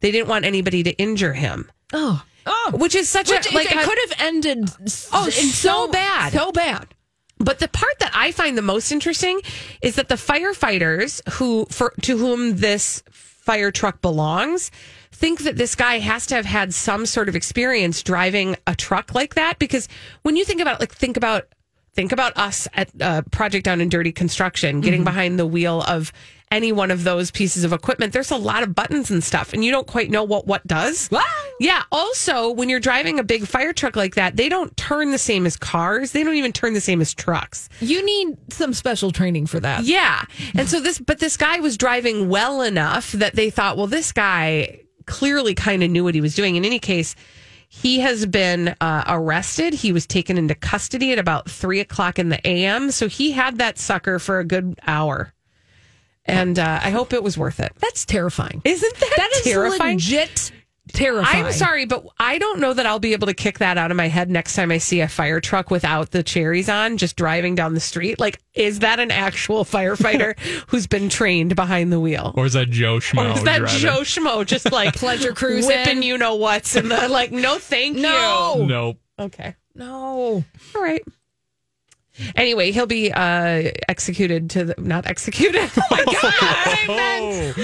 they 0.00 0.10
didn't 0.12 0.28
want 0.28 0.44
anybody 0.44 0.82
to 0.84 0.92
injure 0.98 1.32
him, 1.32 1.70
Oh. 1.92 2.22
Oh. 2.46 2.72
which 2.74 2.94
is 2.94 3.08
such 3.08 3.28
Which 3.28 3.50
a, 3.50 3.54
like, 3.54 3.70
it 3.72 3.78
could 3.84 3.98
have 4.08 4.20
ended 4.20 4.70
Oh, 5.12 5.26
in 5.26 5.32
so 5.32 5.88
bad. 5.88 6.32
So 6.32 6.52
bad. 6.52 6.94
But 7.42 7.58
the 7.58 7.68
part 7.68 7.98
that 8.00 8.12
I 8.14 8.32
find 8.32 8.56
the 8.56 8.62
most 8.62 8.92
interesting 8.92 9.40
is 9.80 9.96
that 9.96 10.08
the 10.08 10.14
firefighters 10.14 11.26
who, 11.32 11.66
for, 11.70 11.94
to 12.02 12.18
whom 12.18 12.56
this 12.56 13.02
fire 13.10 13.70
truck 13.70 14.02
belongs, 14.02 14.70
think 15.10 15.40
that 15.40 15.56
this 15.56 15.74
guy 15.74 15.98
has 15.98 16.26
to 16.26 16.34
have 16.34 16.44
had 16.44 16.74
some 16.74 17.06
sort 17.06 17.28
of 17.28 17.34
experience 17.34 18.02
driving 18.02 18.56
a 18.66 18.74
truck 18.74 19.14
like 19.14 19.34
that. 19.34 19.58
Because 19.58 19.88
when 20.22 20.36
you 20.36 20.44
think 20.44 20.60
about, 20.60 20.80
like, 20.80 20.92
think 20.92 21.16
about, 21.16 21.48
think 21.94 22.12
about 22.12 22.36
us 22.36 22.68
at 22.74 22.90
uh, 23.00 23.22
Project 23.30 23.64
Down 23.64 23.80
and 23.80 23.90
Dirty 23.90 24.12
Construction, 24.12 24.82
getting 24.82 25.02
behind 25.02 25.38
the 25.38 25.46
wheel 25.46 25.82
of 25.82 26.12
any 26.50 26.72
one 26.72 26.90
of 26.90 27.04
those 27.04 27.30
pieces 27.30 27.64
of 27.64 27.72
equipment. 27.72 28.12
There's 28.12 28.30
a 28.30 28.36
lot 28.36 28.62
of 28.62 28.74
buttons 28.74 29.10
and 29.10 29.22
stuff, 29.22 29.52
and 29.52 29.64
you 29.64 29.70
don't 29.70 29.86
quite 29.86 30.10
know 30.10 30.24
what 30.24 30.46
what 30.46 30.66
does. 30.66 31.08
What? 31.08 31.26
Yeah. 31.60 31.82
Also, 31.92 32.50
when 32.50 32.68
you're 32.68 32.80
driving 32.80 33.18
a 33.18 33.22
big 33.22 33.46
fire 33.46 33.72
truck 33.72 33.96
like 33.96 34.14
that, 34.14 34.36
they 34.36 34.48
don't 34.48 34.76
turn 34.76 35.10
the 35.10 35.18
same 35.18 35.46
as 35.46 35.56
cars. 35.56 36.12
They 36.12 36.24
don't 36.24 36.36
even 36.36 36.52
turn 36.52 36.74
the 36.74 36.80
same 36.80 37.00
as 37.00 37.14
trucks. 37.14 37.68
You 37.80 38.04
need 38.04 38.36
some 38.52 38.72
special 38.72 39.12
training 39.12 39.46
for 39.46 39.60
that. 39.60 39.84
Yeah. 39.84 40.24
And 40.54 40.68
so 40.68 40.80
this, 40.80 40.98
but 40.98 41.18
this 41.18 41.36
guy 41.36 41.60
was 41.60 41.76
driving 41.76 42.28
well 42.28 42.62
enough 42.62 43.12
that 43.12 43.34
they 43.34 43.50
thought, 43.50 43.76
well, 43.76 43.86
this 43.86 44.12
guy 44.12 44.80
clearly 45.06 45.54
kind 45.54 45.82
of 45.82 45.90
knew 45.90 46.04
what 46.04 46.14
he 46.14 46.20
was 46.20 46.34
doing. 46.34 46.56
In 46.56 46.64
any 46.64 46.78
case, 46.78 47.14
he 47.68 48.00
has 48.00 48.26
been 48.26 48.74
uh, 48.80 49.04
arrested. 49.06 49.74
He 49.74 49.92
was 49.92 50.06
taken 50.06 50.36
into 50.36 50.54
custody 50.54 51.12
at 51.12 51.18
about 51.18 51.48
three 51.48 51.78
o'clock 51.78 52.18
in 52.18 52.28
the 52.28 52.44
AM. 52.46 52.90
So 52.90 53.06
he 53.06 53.30
had 53.30 53.58
that 53.58 53.78
sucker 53.78 54.18
for 54.18 54.40
a 54.40 54.44
good 54.44 54.80
hour. 54.86 55.32
And 56.26 56.58
uh, 56.58 56.80
I 56.82 56.90
hope 56.90 57.12
it 57.12 57.22
was 57.22 57.36
worth 57.38 57.60
it. 57.60 57.72
That's 57.78 58.04
terrifying. 58.04 58.60
Isn't 58.64 58.94
that, 58.96 59.12
That 59.16 59.30
is 59.36 59.42
terrifying? 59.42 59.96
legit 59.96 60.52
terrifying. 60.92 61.46
I'm 61.46 61.52
sorry, 61.52 61.86
but 61.86 62.04
I 62.18 62.38
don't 62.38 62.58
know 62.60 62.72
that 62.74 62.84
I'll 62.84 62.98
be 62.98 63.12
able 63.12 63.26
to 63.28 63.34
kick 63.34 63.58
that 63.58 63.78
out 63.78 63.90
of 63.92 63.96
my 63.96 64.08
head 64.08 64.28
next 64.28 64.54
time 64.56 64.70
I 64.72 64.78
see 64.78 65.00
a 65.00 65.08
fire 65.08 65.40
truck 65.40 65.70
without 65.70 66.10
the 66.10 66.22
cherries 66.22 66.68
on, 66.68 66.96
just 66.96 67.16
driving 67.16 67.54
down 67.54 67.74
the 67.74 67.80
street. 67.80 68.18
Like, 68.20 68.40
is 68.54 68.80
that 68.80 68.98
an 69.00 69.10
actual 69.10 69.64
firefighter 69.64 70.38
who's 70.68 70.86
been 70.88 71.08
trained 71.08 71.54
behind 71.56 71.92
the 71.92 72.00
wheel? 72.00 72.34
Or 72.36 72.44
is 72.46 72.52
that 72.54 72.70
Joe 72.70 72.96
Schmo? 72.98 73.30
Or 73.32 73.36
is 73.38 73.44
that 73.44 73.58
driving? 73.60 73.78
Joe 73.78 74.00
Schmo 74.00 74.44
just 74.44 74.70
like 74.72 74.94
Pleasure 74.94 75.32
cruising? 75.32 75.68
whipping 75.68 76.02
you 76.02 76.18
know 76.18 76.34
what's 76.34 76.74
and 76.76 76.90
the 76.90 77.08
like? 77.08 77.30
No, 77.32 77.58
thank 77.58 77.96
No. 77.96 78.56
you. 78.58 78.66
Nope. 78.66 78.98
Okay, 79.18 79.54
No. 79.76 80.44
all 80.74 80.82
right. 80.82 81.02
Anyway, 82.36 82.70
he'll 82.72 82.86
be 82.86 83.12
uh, 83.12 83.70
executed 83.88 84.50
to 84.50 84.64
the 84.66 84.74
not 84.78 85.06
executed. 85.06 85.70
Oh 85.76 85.82
my 85.90 86.04
god! 86.04 86.16
I 86.22 86.84
meant- 86.86 87.56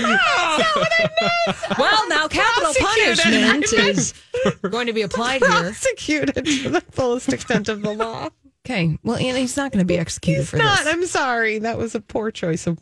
Well, 1.79 2.09
now 2.09 2.29
capital 2.29 2.73
Prosecuted. 2.75 3.19
punishment 3.19 3.73
is 3.97 4.15
going 4.71 4.87
to 4.87 4.93
be 4.93 5.03
applied 5.03 5.41
here. 5.43 5.51
prosecuted 5.51 6.45
to 6.45 6.69
the 6.71 6.81
fullest 6.93 7.33
extent 7.33 7.69
of 7.69 7.83
the 7.83 7.93
law. 7.93 8.29
Okay. 8.65 8.99
Well, 9.05 9.17
and 9.17 9.37
he's 9.37 9.57
not 9.57 9.71
going 9.73 9.79
to 9.81 9.87
be 9.87 9.97
executed 9.99 10.41
He's 10.41 10.51
for 10.51 10.57
not. 10.57 10.79
this. 10.85 10.89
I'm 10.93 11.07
sorry. 11.07 11.61
That 11.61 11.79
was 11.79 11.95
a 11.95 12.01
poor 12.01 12.31
choice 12.33 12.67
of 12.67 12.79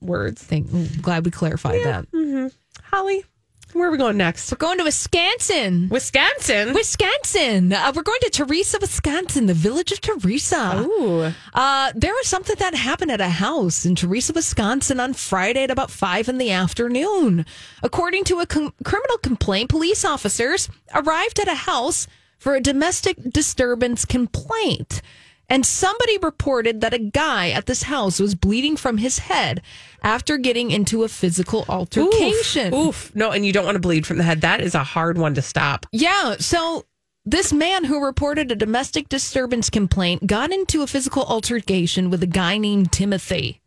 words. 0.00 0.42
Thank, 0.42 0.72
I'm 0.72 0.86
glad 1.00 1.24
we 1.24 1.30
clarified 1.30 1.84
that. 1.84 2.52
Holly, 2.82 3.24
where 3.74 3.88
are 3.88 3.90
we 3.90 3.98
going 3.98 4.16
next? 4.16 4.50
We're 4.50 4.56
going 4.56 4.78
to 4.78 4.84
Wisconsin. 4.84 5.88
Wisconsin. 5.90 6.72
Wisconsin. 6.72 7.72
Uh, 7.72 7.92
we're 7.94 8.02
going 8.02 8.20
to 8.22 8.30
Theresa, 8.30 8.78
Wisconsin, 8.80 9.46
the 9.46 9.54
village 9.54 9.92
of 9.92 10.00
Theresa. 10.00 10.86
Ooh. 10.86 11.32
Uh, 11.52 11.92
there 11.94 12.14
was 12.14 12.26
something 12.26 12.56
that 12.58 12.74
happened 12.74 13.10
at 13.10 13.20
a 13.20 13.28
house 13.28 13.84
in 13.84 13.94
Theresa, 13.94 14.32
Wisconsin 14.32 14.98
on 15.00 15.12
Friday 15.12 15.64
at 15.64 15.70
about 15.70 15.90
five 15.90 16.28
in 16.28 16.38
the 16.38 16.50
afternoon. 16.50 17.44
According 17.82 18.24
to 18.24 18.40
a 18.40 18.46
com- 18.46 18.72
criminal 18.84 19.18
complaint, 19.18 19.68
police 19.68 20.04
officers 20.04 20.68
arrived 20.94 21.38
at 21.38 21.48
a 21.48 21.54
house 21.54 22.06
for 22.38 22.54
a 22.54 22.60
domestic 22.60 23.16
disturbance 23.30 24.04
complaint. 24.04 25.02
And 25.48 25.64
somebody 25.64 26.18
reported 26.18 26.82
that 26.82 26.92
a 26.92 26.98
guy 26.98 27.50
at 27.50 27.66
this 27.66 27.84
house 27.84 28.20
was 28.20 28.34
bleeding 28.34 28.76
from 28.76 28.98
his 28.98 29.18
head 29.20 29.62
after 30.02 30.36
getting 30.36 30.70
into 30.70 31.04
a 31.04 31.08
physical 31.08 31.64
altercation. 31.68 32.74
Oof. 32.74 32.86
Oof. 33.08 33.16
No, 33.16 33.30
and 33.30 33.46
you 33.46 33.52
don't 33.52 33.64
want 33.64 33.76
to 33.76 33.80
bleed 33.80 34.06
from 34.06 34.18
the 34.18 34.24
head. 34.24 34.42
That 34.42 34.60
is 34.60 34.74
a 34.74 34.84
hard 34.84 35.16
one 35.16 35.34
to 35.34 35.42
stop. 35.42 35.86
Yeah. 35.90 36.36
So 36.38 36.84
this 37.24 37.52
man 37.52 37.84
who 37.84 38.04
reported 38.04 38.52
a 38.52 38.56
domestic 38.56 39.08
disturbance 39.08 39.70
complaint 39.70 40.26
got 40.26 40.52
into 40.52 40.82
a 40.82 40.86
physical 40.86 41.24
altercation 41.24 42.10
with 42.10 42.22
a 42.22 42.26
guy 42.26 42.58
named 42.58 42.92
Timothy. 42.92 43.60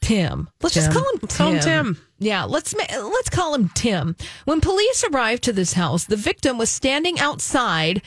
Tim. 0.00 0.50
Let's 0.62 0.74
just 0.74 0.92
call 0.92 1.02
him 1.02 1.18
Let's 1.22 1.36
call 1.36 1.52
him 1.52 1.60
Tim. 1.60 1.98
Yeah, 2.18 2.44
let's 2.44 2.74
let's 2.74 3.30
call 3.30 3.54
him 3.54 3.70
Tim. 3.74 4.16
When 4.44 4.60
police 4.60 5.02
arrived 5.04 5.42
to 5.44 5.52
this 5.52 5.72
house, 5.72 6.04
the 6.04 6.16
victim 6.16 6.58
was 6.58 6.68
standing 6.68 7.18
outside. 7.18 8.02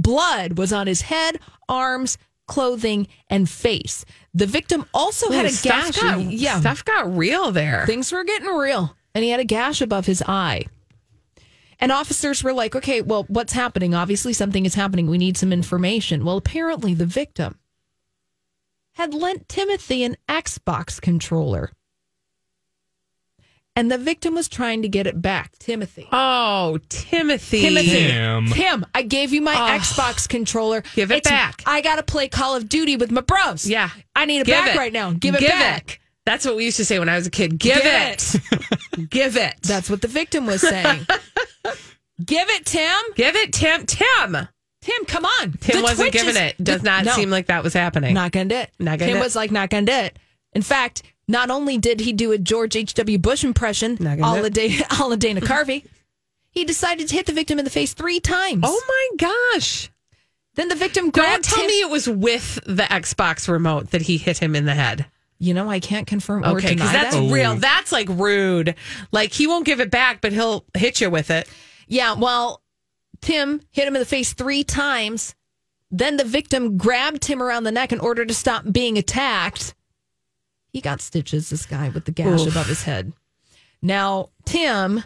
Blood 0.00 0.58
was 0.58 0.72
on 0.72 0.86
his 0.86 1.02
head, 1.02 1.38
arms, 1.68 2.18
clothing, 2.46 3.06
and 3.28 3.48
face. 3.48 4.04
The 4.34 4.46
victim 4.46 4.84
also 4.94 5.30
had 5.30 5.46
a 5.46 5.52
gash. 5.62 6.00
Got, 6.00 6.20
yeah, 6.20 6.60
Stuff 6.60 6.84
got 6.84 7.16
real 7.16 7.52
there. 7.52 7.84
things 7.86 8.10
were 8.12 8.24
getting 8.24 8.48
real. 8.48 8.96
And 9.14 9.24
he 9.24 9.30
had 9.30 9.40
a 9.40 9.44
gash 9.44 9.80
above 9.80 10.06
his 10.06 10.22
eye. 10.26 10.64
And 11.80 11.90
officers 11.90 12.44
were 12.44 12.52
like, 12.52 12.76
okay, 12.76 13.00
well, 13.02 13.24
what's 13.28 13.52
happening? 13.54 13.94
Obviously, 13.94 14.32
something 14.32 14.66
is 14.66 14.74
happening. 14.74 15.08
We 15.08 15.18
need 15.18 15.36
some 15.36 15.52
information. 15.52 16.24
Well, 16.24 16.36
apparently, 16.36 16.94
the 16.94 17.06
victim 17.06 17.58
had 18.94 19.14
lent 19.14 19.48
Timothy 19.48 20.04
an 20.04 20.16
Xbox 20.28 21.00
controller. 21.00 21.70
And 23.76 23.90
the 23.90 23.98
victim 23.98 24.34
was 24.34 24.48
trying 24.48 24.82
to 24.82 24.88
get 24.88 25.06
it 25.06 25.22
back. 25.22 25.52
Timothy. 25.58 26.08
Oh, 26.12 26.78
Timothy. 26.88 27.60
Timothy. 27.62 27.86
Tim. 28.08 28.46
Tim, 28.48 28.86
I 28.94 29.02
gave 29.02 29.32
you 29.32 29.40
my 29.40 29.54
Xbox 29.54 30.28
controller. 30.28 30.82
Give 30.94 31.10
it 31.10 31.18
It's- 31.18 31.30
back. 31.32 31.62
I 31.66 31.80
got 31.80 31.96
to 31.96 32.02
play 32.02 32.28
Call 32.28 32.56
of 32.56 32.68
Duty 32.68 32.96
with 32.96 33.10
my 33.10 33.20
bros. 33.20 33.66
Yeah. 33.68 33.90
I 34.16 34.24
need 34.26 34.40
it 34.40 34.46
Give 34.46 34.56
back 34.56 34.74
it. 34.74 34.78
right 34.78 34.92
now. 34.92 35.12
Give 35.12 35.34
it 35.34 35.40
Give 35.40 35.50
back. 35.50 35.92
it. 35.92 35.98
That's 36.26 36.44
what 36.44 36.56
we 36.56 36.64
used 36.64 36.76
to 36.78 36.84
say 36.84 36.98
when 36.98 37.08
I 37.08 37.16
was 37.16 37.26
a 37.26 37.30
kid. 37.30 37.58
Give, 37.58 37.76
Give 37.76 37.86
it. 37.86 38.34
Give 39.10 39.36
it. 39.36 39.54
That's 39.62 39.88
what 39.88 40.02
the 40.02 40.08
victim 40.08 40.46
was 40.46 40.60
saying. 40.60 41.06
Give 42.24 42.48
it, 42.50 42.66
Tim. 42.66 42.96
Give 43.16 43.34
it, 43.36 43.52
Tim. 43.52 43.86
Tim. 43.86 44.48
Tim, 44.82 45.04
come 45.06 45.24
on. 45.24 45.52
Tim 45.60 45.76
The 45.76 45.82
wasn't 45.82 46.10
twitches- 46.12 46.22
giving 46.34 46.42
it. 46.42 46.62
Does 46.62 46.80
the- 46.82 46.86
not 46.86 47.04
no, 47.04 47.12
seem 47.12 47.30
like 47.30 47.46
that 47.46 47.62
was 47.62 47.72
happening. 47.72 48.14
not 48.14 48.32
gonna 48.32 48.46
do 48.48 48.56
it. 48.56 48.70
Not 48.78 48.98
gonna 48.98 49.12
Tim 49.12 49.16
do 49.18 49.20
it. 49.20 49.24
was 49.24 49.36
like 49.36 49.50
not 49.50 49.70
gonna 49.70 49.86
do 49.86 49.92
it. 49.92 50.18
In 50.52 50.62
fact, 50.62 51.02
not 51.30 51.50
only 51.50 51.78
did 51.78 52.00
he 52.00 52.12
do 52.12 52.32
a 52.32 52.38
George 52.38 52.76
H. 52.76 52.92
W. 52.94 53.18
Bush 53.18 53.44
impression, 53.44 53.96
all 54.22 54.44
it. 54.44 54.52
day, 54.52 54.78
all 54.98 55.12
of 55.12 55.18
Dana 55.18 55.40
Carvey, 55.40 55.84
he 56.50 56.64
decided 56.64 57.08
to 57.08 57.14
hit 57.14 57.26
the 57.26 57.32
victim 57.32 57.58
in 57.58 57.64
the 57.64 57.70
face 57.70 57.94
three 57.94 58.20
times. 58.20 58.62
oh 58.64 58.82
my 58.88 59.16
gosh. 59.52 59.90
Then 60.56 60.68
the 60.68 60.74
victim 60.74 61.04
Don't 61.10 61.12
grabbed 61.24 61.44
tell 61.44 61.58
Tim- 61.58 61.68
me 61.68 61.80
it 61.80 61.88
was 61.90 62.08
with 62.08 62.58
the 62.66 62.82
Xbox 62.82 63.48
remote 63.48 63.92
that 63.92 64.02
he 64.02 64.18
hit 64.18 64.38
him 64.38 64.56
in 64.56 64.64
the 64.66 64.74
head. 64.74 65.06
You 65.38 65.54
know, 65.54 65.70
I 65.70 65.80
can't 65.80 66.06
confirm 66.06 66.44
or 66.44 66.58
Okay, 66.58 66.74
deny 66.74 66.74
because 66.74 66.92
that's 66.92 67.16
that. 67.16 67.32
real. 67.32 67.54
That's 67.54 67.92
like 67.92 68.08
rude. 68.10 68.74
Like 69.12 69.32
he 69.32 69.46
won't 69.46 69.64
give 69.64 69.80
it 69.80 69.90
back, 69.90 70.20
but 70.20 70.32
he'll 70.32 70.64
hit 70.76 71.00
you 71.00 71.08
with 71.08 71.30
it. 71.30 71.48
Yeah, 71.86 72.14
well, 72.14 72.60
Tim 73.22 73.60
hit 73.70 73.86
him 73.88 73.94
in 73.96 74.00
the 74.00 74.06
face 74.06 74.32
three 74.34 74.64
times. 74.64 75.34
Then 75.90 76.16
the 76.18 76.24
victim 76.24 76.76
grabbed 76.76 77.22
Tim 77.22 77.42
around 77.42 77.64
the 77.64 77.72
neck 77.72 77.92
in 77.92 78.00
order 78.00 78.24
to 78.26 78.34
stop 78.34 78.64
being 78.70 78.98
attacked. 78.98 79.74
He 80.72 80.80
got 80.80 81.00
stitches, 81.00 81.50
this 81.50 81.66
guy 81.66 81.88
with 81.88 82.04
the 82.04 82.12
gash 82.12 82.40
Oof. 82.42 82.48
above 82.52 82.66
his 82.66 82.82
head. 82.84 83.12
Now, 83.82 84.28
Tim, 84.44 85.02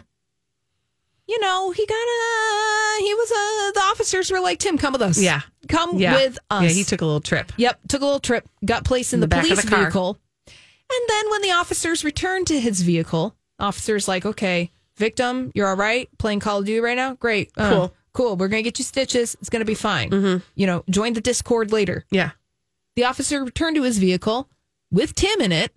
you 1.27 1.39
know, 1.39 1.71
he 1.71 1.85
got 1.85 1.93
a, 1.95 2.97
he 2.99 3.13
was 3.15 3.31
a, 3.31 3.71
the 3.73 3.81
officers 3.91 4.29
were 4.31 4.39
like, 4.39 4.59
Tim, 4.59 4.77
come 4.77 4.93
with 4.93 5.01
us. 5.01 5.19
Yeah. 5.19 5.41
Come 5.67 5.97
Yeah. 5.97 6.13
with 6.15 6.37
us. 6.49 6.63
Yeah, 6.63 6.69
he 6.69 6.83
took 6.83 7.01
a 7.01 7.05
little 7.05 7.21
trip. 7.21 7.51
Yep, 7.57 7.79
took 7.87 8.01
a 8.01 8.05
little 8.05 8.19
trip, 8.19 8.47
got 8.63 8.83
placed 8.85 9.13
in 9.13 9.17
In 9.17 9.21
the, 9.21 9.27
the 9.27 9.41
police 9.41 9.63
the 9.63 9.75
vehicle. 9.75 10.19
And 10.47 11.09
then 11.09 11.31
when 11.31 11.41
the 11.41 11.51
officers 11.51 12.03
returned 12.03 12.45
to 12.47 12.59
his 12.59 12.81
vehicle, 12.81 13.35
officers 13.59 14.07
like, 14.07 14.23
okay, 14.25 14.71
victim, 14.97 15.51
you're 15.55 15.67
all 15.67 15.75
right 15.75 16.07
playing 16.19 16.41
Call 16.41 16.59
of 16.59 16.65
Duty 16.65 16.79
right 16.79 16.95
now? 16.95 17.15
Great. 17.15 17.51
Uh, 17.57 17.69
Cool. 17.69 17.93
Cool. 18.13 18.35
We're 18.37 18.47
going 18.47 18.63
to 18.63 18.67
get 18.69 18.77
you 18.77 18.85
stitches. 18.85 19.35
It's 19.41 19.49
going 19.49 19.59
to 19.61 19.65
be 19.65 19.73
fine. 19.73 20.41
You 20.55 20.67
know, 20.67 20.83
join 20.89 21.13
the 21.13 21.21
Discord 21.21 21.71
later. 21.73 22.05
Yeah. 22.11 22.31
The 22.95 23.03
officer 23.03 23.43
returned 23.43 23.75
to 23.75 23.83
his 23.83 23.97
vehicle 23.97 24.47
with 24.91 25.15
Tim 25.15 25.41
in 25.41 25.51
it, 25.51 25.71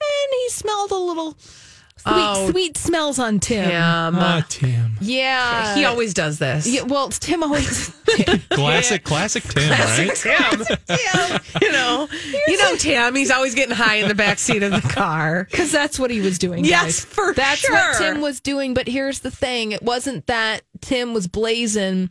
and 0.00 0.32
he 0.44 0.48
smelled 0.50 0.90
a 0.90 0.96
little 0.96 1.32
sweet, 1.96 2.04
Oh, 2.06 2.50
sweet 2.50 2.76
smells 2.76 3.18
on 3.18 3.40
Tim. 3.40 3.64
Tim. 3.68 3.72
Ah, 4.16 4.46
Tim. 4.48 4.96
Yeah. 5.00 5.74
he 5.74 5.84
always 5.84 6.14
does 6.14 6.38
this. 6.38 6.66
Yeah, 6.66 6.82
well, 6.82 7.08
Tim 7.08 7.42
always. 7.42 7.88
Classic, 8.50 9.04
classic 9.04 9.42
Tim, 9.44 9.70
right? 9.70 10.14
Tim. 10.14 10.64
Tim. 10.86 11.40
You 11.60 11.72
know, 11.72 12.08
you 12.48 12.58
know 12.58 12.76
Tim. 12.76 13.14
He's 13.14 13.30
always 13.30 13.54
getting 13.54 13.74
high 13.76 13.96
in 13.96 14.08
the 14.08 14.14
back 14.14 14.38
seat 14.38 14.62
of 14.62 14.72
the 14.72 14.80
car. 14.88 15.46
Because 15.50 15.70
that's 15.72 15.98
what 15.98 16.10
he 16.10 16.20
was 16.20 16.38
doing. 16.38 16.64
Yes, 16.64 17.04
guys. 17.04 17.04
for 17.04 17.34
That's 17.34 17.68
what. 17.68 17.98
Tim 17.98 18.20
was 18.20 18.40
doing. 18.40 18.74
But 18.74 18.86
here's 18.88 19.20
the 19.20 19.30
thing: 19.30 19.72
it 19.72 19.82
wasn't 19.82 20.26
that 20.26 20.62
Tim 20.80 21.12
was 21.14 21.26
blazing 21.26 22.10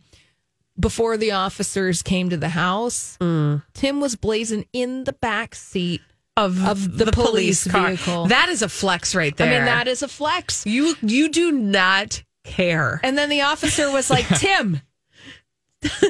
before 0.79 1.17
the 1.17 1.31
officers 1.31 2.01
came 2.03 2.29
to 2.29 2.37
the 2.37 2.49
house. 2.49 3.17
Mm. 3.19 3.63
Tim 3.73 3.99
was 3.99 4.15
blazing 4.15 4.65
in 4.73 5.03
the 5.05 5.13
back 5.13 5.55
seat. 5.55 6.01
Of, 6.35 6.63
Of 6.63 6.99
the 6.99 7.11
police 7.11 7.65
car. 7.67 7.87
vehicle. 7.95 8.27
That 8.27 8.49
is 8.49 8.61
a 8.61 8.69
flex 8.69 9.15
right 9.15 9.35
there. 9.35 9.47
I 9.47 9.55
mean, 9.57 9.65
that 9.65 9.87
is 9.87 10.03
a 10.03 10.07
flex. 10.07 10.67
you 10.67 10.93
you 11.01 11.29
do 11.29 11.51
not 11.51 12.21
care. 12.43 12.99
And 13.03 13.17
then 13.17 13.29
the 13.29 13.41
officer 13.41 13.91
was 13.91 14.11
like, 14.11 14.27
"Tim, 14.37 14.81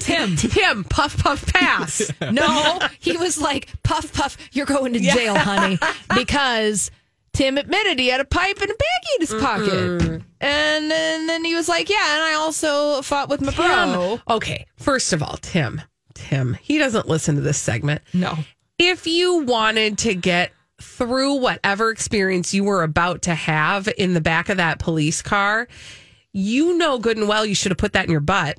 Tim." 0.01 0.35
Tim, 0.37 0.83
puff 0.83 1.17
puff 1.23 1.45
pass. 1.53 2.11
No, 2.31 2.79
he 2.99 3.15
was 3.15 3.39
like, 3.39 3.69
"Puff, 3.83 4.11
puff, 4.11 4.35
you're 4.51 4.65
going 4.65 4.91
to 4.93 4.99
jail, 4.99 5.37
honey," 5.37 5.79
because 6.13 6.91
Tim 7.37 7.57
admitted 7.59 7.99
he 7.99 8.07
had 8.07 8.19
a 8.19 8.25
pipe 8.25 8.59
and 8.59 8.71
a 8.71 8.73
baggie 8.73 9.15
in 9.15 9.21
his 9.21 9.33
pocket. 9.35 10.23
And, 10.41 10.91
and 10.91 11.29
then 11.29 11.45
he 11.45 11.53
was 11.53 11.69
like, 11.69 11.87
"Yeah, 11.87 12.15
and 12.15 12.23
I 12.23 12.33
also 12.33 13.03
fought 13.03 13.29
with 13.29 13.41
my 13.41 13.51
bro." 13.53 14.19
Okay, 14.27 14.65
first 14.77 15.13
of 15.13 15.21
all, 15.21 15.37
Tim. 15.41 15.81
Tim, 16.15 16.55
he 16.55 16.79
doesn't 16.79 17.07
listen 17.07 17.35
to 17.35 17.41
this 17.41 17.59
segment. 17.59 18.01
No, 18.11 18.39
If 18.79 19.05
you 19.05 19.43
wanted 19.43 19.99
to 19.99 20.15
get 20.15 20.51
through 20.81 21.35
whatever 21.35 21.91
experience 21.91 22.55
you 22.55 22.63
were 22.63 22.81
about 22.81 23.21
to 23.23 23.35
have 23.35 23.87
in 23.99 24.15
the 24.15 24.21
back 24.21 24.49
of 24.49 24.57
that 24.57 24.79
police 24.79 25.21
car, 25.21 25.67
you 26.33 26.75
know 26.77 26.97
good 26.97 27.17
and 27.17 27.27
well 27.27 27.45
you 27.45 27.53
should 27.55 27.71
have 27.71 27.77
put 27.77 27.93
that 27.93 28.05
in 28.05 28.11
your 28.11 28.19
butt. 28.19 28.57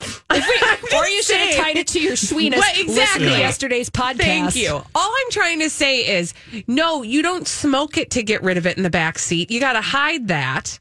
or 0.30 1.06
you 1.06 1.22
should 1.22 1.36
have 1.36 1.56
tied 1.56 1.76
it 1.76 1.88
to 1.88 2.00
your 2.00 2.16
sweetness. 2.16 2.60
Well, 2.60 2.80
exactly. 2.80 3.26
To 3.26 3.38
yesterday's 3.38 3.90
podcast. 3.90 4.16
Thank 4.16 4.56
you. 4.56 4.70
All 4.70 4.84
I'm 4.94 5.30
trying 5.30 5.60
to 5.60 5.70
say 5.70 6.18
is 6.18 6.34
no, 6.66 7.02
you 7.02 7.22
don't 7.22 7.46
smoke 7.46 7.96
it 7.96 8.10
to 8.12 8.22
get 8.22 8.42
rid 8.42 8.58
of 8.58 8.66
it 8.66 8.76
in 8.76 8.82
the 8.82 8.90
back 8.90 9.18
seat. 9.18 9.50
You 9.50 9.60
got 9.60 9.74
to 9.74 9.80
hide 9.80 10.28
that 10.28 10.78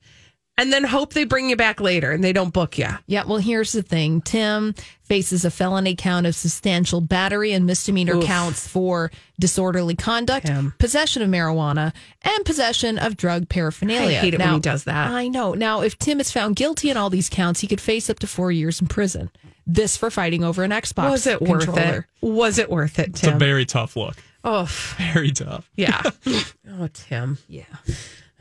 and 0.58 0.72
then 0.72 0.84
hope 0.84 1.14
they 1.14 1.24
bring 1.26 1.50
you 1.50 1.56
back 1.56 1.80
later 1.82 2.12
and 2.12 2.24
they 2.24 2.32
don't 2.34 2.54
book 2.54 2.78
you. 2.78 2.88
Yeah, 3.08 3.24
well, 3.26 3.38
here's 3.40 3.72
the 3.74 3.82
thing. 3.82 4.22
Tim 4.22 4.74
faces 5.04 5.46
a 5.46 5.52
felony 5.52 5.96
count 5.96 6.26
of 6.26 6.34
substantial 6.36 7.02
battery 7.02 7.52
and 7.52 7.66
misdemeanor 7.66 8.22
counts 8.22 8.68
for 8.68 9.12
disorderly 9.40 9.96
conduct, 9.96 10.48
Tim. 10.48 10.74
possession 10.80 11.22
of 11.22 11.30
marijuana, 11.30 11.94
and 12.24 12.46
possession 12.46 12.98
of 12.98 13.18
drug 13.18 13.48
paraphernalia. 13.50 14.18
I 14.18 14.22
hate 14.22 14.34
it 14.34 14.40
when 14.40 14.54
he 14.54 14.60
does 14.60 14.86
that. 14.86 15.12
I 15.12 15.28
know. 15.28 15.54
Now, 15.54 15.82
if 15.82 16.00
Tim 16.00 16.20
is 16.20 16.32
found 16.32 16.56
guilty 16.56 16.90
in 16.90 16.98
all 16.98 17.10
these 17.10 17.30
counts, 17.30 17.60
he 17.60 17.68
could 17.68 17.82
face 17.82 18.10
up 18.10 18.20
to 18.20 18.28
four 18.28 18.52
years 18.52 18.82
in 18.82 18.88
prison. 18.88 19.30
This 19.68 19.98
for 19.98 20.10
fighting 20.12 20.44
over 20.44 20.64
an 20.64 20.72
Xbox 20.72 21.10
Was 21.10 21.28
it 21.28 21.42
worth 21.42 21.76
it? 21.78 22.04
Was 22.22 22.58
it 22.60 22.70
worth 22.70 23.00
it, 23.00 23.10
It's 23.10 23.24
a 23.24 23.32
very 23.32 23.66
tough 23.66 23.96
look. 23.96 24.16
oh, 24.44 24.66
Very 24.98 25.32
tough. 25.32 25.70
yeah. 25.76 26.02
oh, 26.72 26.88
Tim. 26.94 27.40
Yeah. 27.48 27.64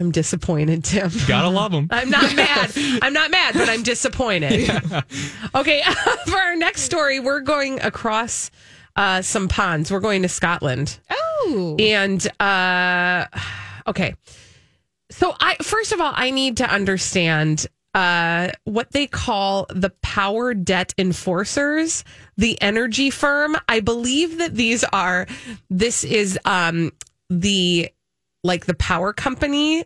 I'm 0.01 0.11
disappointed, 0.11 0.85
Tim. 0.85 1.11
Gotta 1.29 1.49
love 1.49 1.71
them. 1.71 1.89
I'm 1.91 2.11
not 2.11 2.35
mad. 2.35 2.73
I'm 3.03 3.13
not 3.13 3.31
mad, 3.31 3.55
but 3.55 3.69
I'm 3.69 3.83
disappointed. 3.83 4.71
Okay, 5.55 5.83
for 6.27 6.37
our 6.37 6.57
next 6.57 6.83
story, 6.83 7.21
we're 7.21 7.41
going 7.41 7.81
across 7.81 8.51
uh, 8.97 9.23
some 9.23 9.49
ponds. 9.49 9.93
We're 9.93 10.01
going 10.01 10.23
to 10.23 10.29
Scotland. 10.29 10.99
Oh. 11.11 11.77
And 11.79 12.27
uh, 12.41 13.27
okay, 13.87 14.15
so 15.11 15.35
I 15.39 15.57
first 15.63 15.93
of 15.93 16.01
all, 16.01 16.13
I 16.15 16.31
need 16.31 16.57
to 16.59 16.69
understand 16.69 17.67
uh, 17.95 18.51
what 18.65 18.91
they 18.91 19.07
call 19.07 19.67
the 19.71 19.91
power 20.03 20.55
debt 20.55 20.93
enforcers, 20.99 22.03
the 22.37 22.61
energy 22.61 23.11
firm. 23.11 23.57
I 23.69 23.81
believe 23.81 24.39
that 24.39 24.55
these 24.55 24.83
are. 24.85 25.27
This 25.71 26.03
is 26.03 26.39
um, 26.45 26.91
the 27.31 27.91
like 28.45 28.67
the 28.67 28.75
power 28.75 29.13
company 29.13 29.85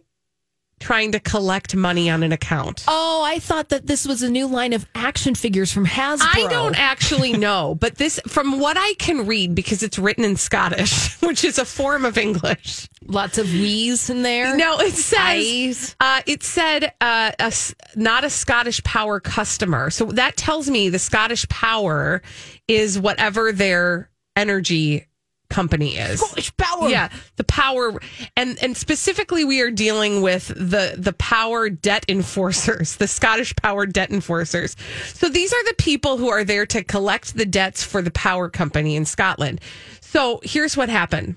trying 0.81 1.13
to 1.13 1.21
collect 1.21 1.75
money 1.75 2.09
on 2.11 2.23
an 2.23 2.33
account. 2.33 2.85
Oh, 2.87 3.23
I 3.25 3.39
thought 3.39 3.71
that 3.71 3.87
this 3.87 4.07
was 4.07 4.23
a 4.23 4.31
new 4.31 4.47
line 4.47 4.73
of 4.73 4.87
action 4.95 5.35
figures 5.35 5.73
from 5.73 5.87
Hasbro. 5.87 6.29
I 6.35 6.47
don't 6.49 6.79
actually 6.79 7.33
know, 7.37 7.75
but 7.75 7.97
this, 7.97 8.21
from 8.27 8.61
what 8.61 8.77
I 8.79 8.95
can 8.99 9.27
read, 9.27 9.55
because 9.55 9.83
it's 9.83 9.99
written 9.99 10.25
in 10.25 10.37
Scottish, 10.37 11.21
which 11.23 11.45
is 11.45 11.59
a 11.59 11.65
form 11.65 12.05
of 12.05 12.17
English. 12.17 12.89
Lots 13.07 13.39
of 13.39 13.51
wheeze 13.51 14.11
in 14.11 14.23
there. 14.23 14.57
No, 14.57 14.79
it 14.81 14.95
says 14.95 15.97
uh, 15.99 16.21
it 16.27 16.43
said 16.43 16.93
uh, 17.01 17.33
a 17.39 17.53
not 17.97 18.25
a 18.25 18.31
Scottish 18.31 18.83
Power 18.85 19.19
customer. 19.19 19.91
So 19.91 20.07
that 20.07 20.37
tells 20.37 20.69
me 20.69 20.91
the 20.91 20.99
Scottish 20.99 21.49
Power 21.49 22.23
is 22.67 22.99
whatever 22.99 23.51
their 23.51 24.11
energy 24.37 25.08
company 25.51 25.97
is. 25.97 26.21
Scottish 26.21 26.57
Power. 26.57 26.89
Yeah, 26.89 27.09
the 27.37 27.45
power, 27.45 28.01
and 28.37 28.59
and 28.63 28.77
specifically, 28.77 29.45
we 29.45 29.61
are 29.61 29.71
dealing 29.71 30.23
with 30.23 30.49
the 30.49 30.95
the 30.97 31.13
power 31.15 31.69
debt 31.69 32.05
enforcers, 32.09 32.97
the 32.97 33.09
Scottish 33.09 33.55
Power 33.57 33.87
debt 33.87 34.11
enforcers. 34.11 34.77
So 35.07 35.29
these 35.29 35.53
are 35.53 35.65
the 35.65 35.75
people 35.79 36.19
who 36.19 36.29
are 36.29 36.45
there 36.45 36.67
to 36.67 36.85
collect 36.85 37.37
the 37.37 37.47
debts 37.47 37.83
for 37.83 38.03
the 38.03 38.11
power 38.11 38.49
company 38.49 38.97
in 38.97 39.05
Scotland. 39.05 39.61
So 40.01 40.41
here's 40.43 40.77
what 40.77 40.89
happened. 40.89 41.37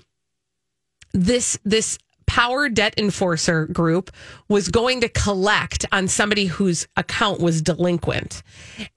This 1.12 1.58
this 1.64 1.98
power 2.32 2.70
debt 2.70 2.94
enforcer 2.96 3.66
group 3.66 4.10
was 4.48 4.70
going 4.70 5.02
to 5.02 5.08
collect 5.10 5.84
on 5.92 6.08
somebody 6.08 6.46
whose 6.46 6.88
account 6.96 7.40
was 7.40 7.60
delinquent. 7.60 8.42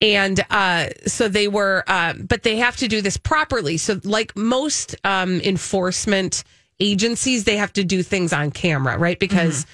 And 0.01 0.39
uh, 0.49 0.87
so 1.05 1.27
they 1.27 1.49
were 1.49 1.83
uh, 1.85 2.13
but 2.13 2.43
they 2.43 2.55
have 2.55 2.77
to 2.77 2.87
do 2.87 3.01
this 3.01 3.17
properly. 3.17 3.75
So 3.75 3.99
like 4.05 4.37
most 4.37 4.95
um, 5.03 5.41
enforcement 5.41 6.45
agencies 6.79 7.43
they 7.43 7.57
have 7.57 7.73
to 7.73 7.83
do 7.83 8.03
things 8.03 8.31
on 8.31 8.51
camera 8.51 8.97
right? 8.97 9.19
Because 9.19 9.65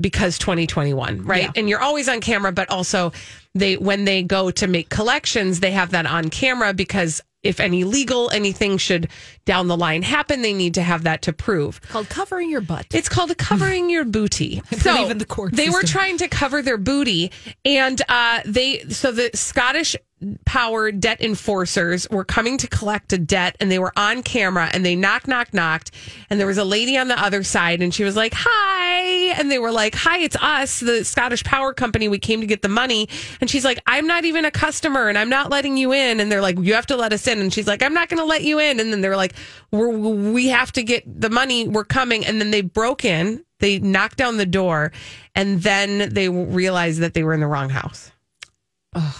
because 0.00 0.38
2021 0.38 1.24
right? 1.24 1.50
And 1.56 1.68
you're 1.68 1.82
always 1.82 2.08
on 2.08 2.20
camera 2.20 2.52
but 2.52 2.70
also 2.70 3.10
they 3.56 3.76
when 3.76 4.04
they 4.04 4.22
go 4.22 4.52
to 4.52 4.68
make 4.68 4.88
collections 4.88 5.58
they 5.58 5.72
have 5.72 5.90
that 5.90 6.06
on 6.06 6.30
camera 6.30 6.72
because 6.72 7.22
if 7.42 7.60
any 7.60 7.84
legal 7.84 8.30
anything 8.30 8.78
should 8.78 9.08
down 9.44 9.68
the 9.68 9.76
line 9.76 10.02
happen, 10.02 10.42
they 10.42 10.52
need 10.52 10.74
to 10.74 10.82
have 10.82 11.04
that 11.04 11.22
to 11.22 11.32
prove. 11.32 11.80
Called 11.82 12.08
covering 12.08 12.50
your 12.50 12.60
butt. 12.60 12.86
It's 12.92 13.08
called 13.08 13.36
covering 13.38 13.90
your 13.90 14.04
booty. 14.04 14.62
believe 14.82 15.10
in 15.10 15.18
the 15.18 15.24
court 15.24 15.54
They 15.54 15.70
were 15.70 15.82
trying 15.82 16.18
to 16.18 16.28
cover 16.28 16.62
their 16.62 16.78
booty, 16.78 17.30
and 17.64 18.00
uh, 18.08 18.40
they 18.44 18.80
so 18.88 19.12
the 19.12 19.30
Scottish 19.34 19.96
Power 20.44 20.90
debt 20.90 21.20
enforcers 21.20 22.08
were 22.10 22.24
coming 22.24 22.58
to 22.58 22.66
collect 22.66 23.12
a 23.12 23.18
debt, 23.18 23.56
and 23.60 23.70
they 23.70 23.78
were 23.78 23.92
on 23.96 24.24
camera, 24.24 24.68
and 24.72 24.84
they 24.84 24.96
knock, 24.96 25.28
knock, 25.28 25.54
knocked, 25.54 25.92
and 26.28 26.40
there 26.40 26.46
was 26.48 26.58
a 26.58 26.64
lady 26.64 26.98
on 26.98 27.06
the 27.06 27.16
other 27.22 27.44
side, 27.44 27.80
and 27.80 27.94
she 27.94 28.02
was 28.02 28.16
like, 28.16 28.32
"Hi," 28.34 28.77
and 28.88 29.50
they 29.50 29.58
were 29.58 29.72
like, 29.72 29.94
"Hi, 29.94 30.18
it's 30.18 30.36
us, 30.36 30.80
the 30.80 31.04
Scottish 31.04 31.44
Power 31.44 31.72
Company. 31.72 32.08
We 32.08 32.18
came 32.18 32.40
to 32.40 32.46
get 32.46 32.62
the 32.62 32.68
money," 32.68 33.08
and 33.40 33.48
she's 33.48 33.64
like, 33.64 33.80
"I'm 33.86 34.06
not 34.06 34.24
even 34.24 34.44
a 34.44 34.50
customer, 34.50 35.08
and 35.08 35.18
I'm 35.18 35.28
not 35.28 35.50
letting 35.50 35.76
you 35.76 35.92
in," 35.92 36.20
and 36.20 36.30
they're 36.30 36.42
like, 36.42 36.58
"You 36.58 36.74
have 36.74 36.86
to 36.86 36.96
let 36.96 37.12
us 37.12 37.26
in," 37.26 37.38
and 37.38 37.52
she's 37.52 37.66
like, 37.66 37.82
"I'm 37.82 37.94
not 37.94 38.08
going 38.08 38.18
to 38.18 38.24
let 38.24 38.42
you 38.42 38.58
in," 38.58 38.80
and 38.80 38.92
then 38.92 39.00
they're 39.00 39.16
like, 39.16 39.34
"We're 39.70 39.88
we 39.88 40.48
have 40.48 40.72
to 40.72 40.82
get 40.82 41.20
the 41.20 41.30
money. 41.30 41.68
We're 41.68 41.84
coming," 41.84 42.24
and 42.26 42.40
then 42.40 42.50
they 42.50 42.62
broke 42.62 43.04
in. 43.04 43.44
They 43.60 43.78
knocked 43.78 44.18
down 44.18 44.36
the 44.36 44.46
door, 44.46 44.92
and 45.34 45.62
then 45.62 46.12
they 46.12 46.28
realized 46.28 47.00
that 47.00 47.14
they 47.14 47.24
were 47.24 47.34
in 47.34 47.40
the 47.40 47.46
wrong 47.46 47.70
house. 47.70 48.12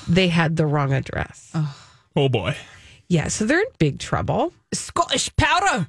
They 0.08 0.28
had 0.28 0.56
the 0.56 0.66
wrong 0.66 0.92
address. 0.92 1.52
Oh 2.16 2.28
boy. 2.28 2.56
Yeah, 3.08 3.28
so 3.28 3.46
they're 3.46 3.60
in 3.60 3.66
big 3.78 3.98
trouble. 3.98 4.52
Scottish 4.72 5.34
powder. 5.36 5.88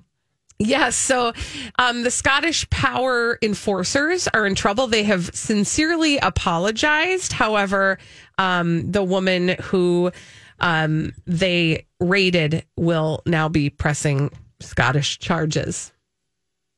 Yes, 0.62 0.98
so 0.98 1.32
um, 1.80 2.04
the 2.04 2.12
Scottish 2.12 2.70
Power 2.70 3.40
enforcers 3.42 4.28
are 4.28 4.46
in 4.46 4.56
trouble. 4.56 4.88
They 4.88 5.04
have 5.04 5.34
sincerely 5.34 6.18
apologized. 6.18 7.32
However, 7.32 7.98
um, 8.38 8.92
the 8.92 9.04
woman 9.04 9.56
who 9.62 10.12
um, 10.60 11.14
they 11.26 11.86
raided 12.02 12.66
will 12.76 13.22
now 13.26 13.48
be 13.48 13.70
pressing 13.70 14.32
Scottish 14.60 15.20
charges 15.20 15.94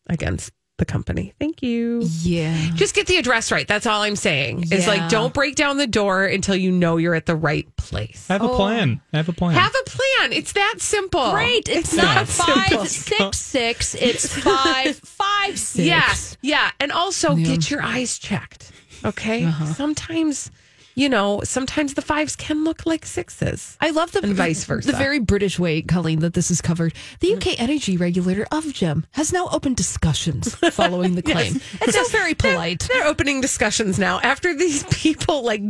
against 0.07 0.53
the 0.81 0.85
company. 0.85 1.31
Thank 1.39 1.61
you. 1.61 2.01
Yeah. 2.21 2.57
Just 2.73 2.95
get 2.95 3.05
the 3.07 3.17
address 3.17 3.51
right. 3.51 3.67
That's 3.67 3.85
all 3.85 4.01
I'm 4.01 4.15
saying. 4.15 4.63
It's 4.71 4.85
Yeah. 4.85 4.87
like 4.87 5.09
don't 5.09 5.31
break 5.33 5.55
down 5.55 5.77
the 5.77 5.85
door 5.87 6.25
until 6.25 6.55
you 6.55 6.71
know 6.71 6.97
you're 6.97 7.13
at 7.15 7.27
the 7.27 7.35
right 7.35 7.73
place. 7.77 8.27
Have 8.27 8.41
a 8.41 8.49
plan. 8.49 8.99
Have 9.13 9.29
a 9.29 9.33
plan. 9.33 9.53
Have 9.55 9.73
a 9.75 9.83
plan. 9.89 10.33
It's 10.33 10.53
that 10.53 10.75
simple. 10.79 11.31
Great. 11.31 11.69
It's, 11.69 11.91
that 11.91 12.03
not 12.15 12.27
simple. 12.27 12.55
five 12.79 12.89
six 12.89 13.37
six. 13.37 13.95
It's 13.95 14.37
five 14.43 14.97
five 14.97 15.57
six. 15.59 15.85
Yeah, 15.85 16.13
yeah, 16.41 16.71
and 16.79 16.91
also 16.91 17.35
get 17.35 17.69
your 17.69 17.83
eyes 17.83 18.17
checked. 18.17 18.71
Okay, 19.05 19.45
Uh-huh. 19.45 19.65
sometimes, 19.73 20.51
you 20.95 21.09
know, 21.09 21.41
sometimes 21.43 21.93
the 21.93 22.01
fives 22.01 22.35
can 22.35 22.63
look 22.63 22.85
like 22.85 23.05
sixes. 23.05 23.77
I 23.79 23.91
love 23.91 24.11
the 24.11 24.21
And 24.23 24.33
vice 24.35 24.63
versa. 24.65 24.91
The 24.91 24.97
very 24.97 25.19
British 25.19 25.57
way, 25.59 25.81
Colleen, 25.81 26.19
that 26.19 26.33
this 26.33 26.51
is 26.51 26.61
covered. 26.61 26.93
The 27.19 27.33
UK 27.35 27.59
energy 27.59 27.97
regulator 27.97 28.45
Ofgem 28.51 29.05
has 29.11 29.31
now 29.33 29.47
opened 29.51 29.77
discussions 29.77 30.55
following 30.55 31.15
the 31.15 31.21
claim. 31.33 31.59
It's 31.81 31.93
so 31.93 32.03
very 32.17 32.33
polite. 32.33 32.87
They're 32.91 33.05
opening 33.07 33.41
discussions 33.41 33.97
now 33.99 34.19
after 34.21 34.53
these 34.55 34.83
people 34.91 35.43
like 35.43 35.61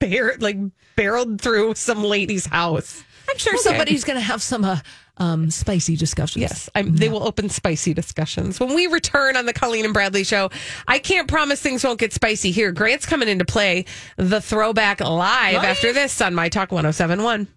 bar- 0.00 0.36
like 0.38 0.56
barreled 0.96 1.40
through 1.40 1.74
some 1.74 2.02
lady's 2.04 2.46
house. 2.46 3.02
I'm 3.28 3.38
sure 3.38 3.54
Okay. 3.54 3.62
somebody's 3.62 4.04
going 4.04 4.18
to 4.18 4.24
have 4.24 4.42
some 4.42 4.64
uh, 4.64 4.78
um, 5.16 5.50
spicy 5.50 5.96
discussions. 5.96 6.42
Yes, 6.42 6.70
I'm, 6.74 6.96
they 6.96 7.08
will 7.08 7.22
open 7.22 7.48
spicy 7.48 7.94
discussions 7.94 8.58
when 8.58 8.74
we 8.74 8.86
return 8.86 9.36
on 9.36 9.46
the 9.46 9.52
Colleen 9.52 9.84
and 9.84 9.94
Bradley 9.94 10.24
show. 10.24 10.50
I 10.88 10.98
can't 10.98 11.28
promise 11.28 11.60
things 11.60 11.84
won't 11.84 12.00
get 12.00 12.12
spicy 12.12 12.50
here. 12.50 12.72
Grant's 12.72 13.06
coming 13.06 13.28
into 13.28 13.44
play. 13.44 13.84
The 14.16 14.40
throwback 14.40 15.00
live, 15.00 15.62
after 15.62 15.92
this 15.92 16.20
on 16.20 16.34
My 16.34 16.48
Talk 16.48 16.72
1071. 16.72 17.48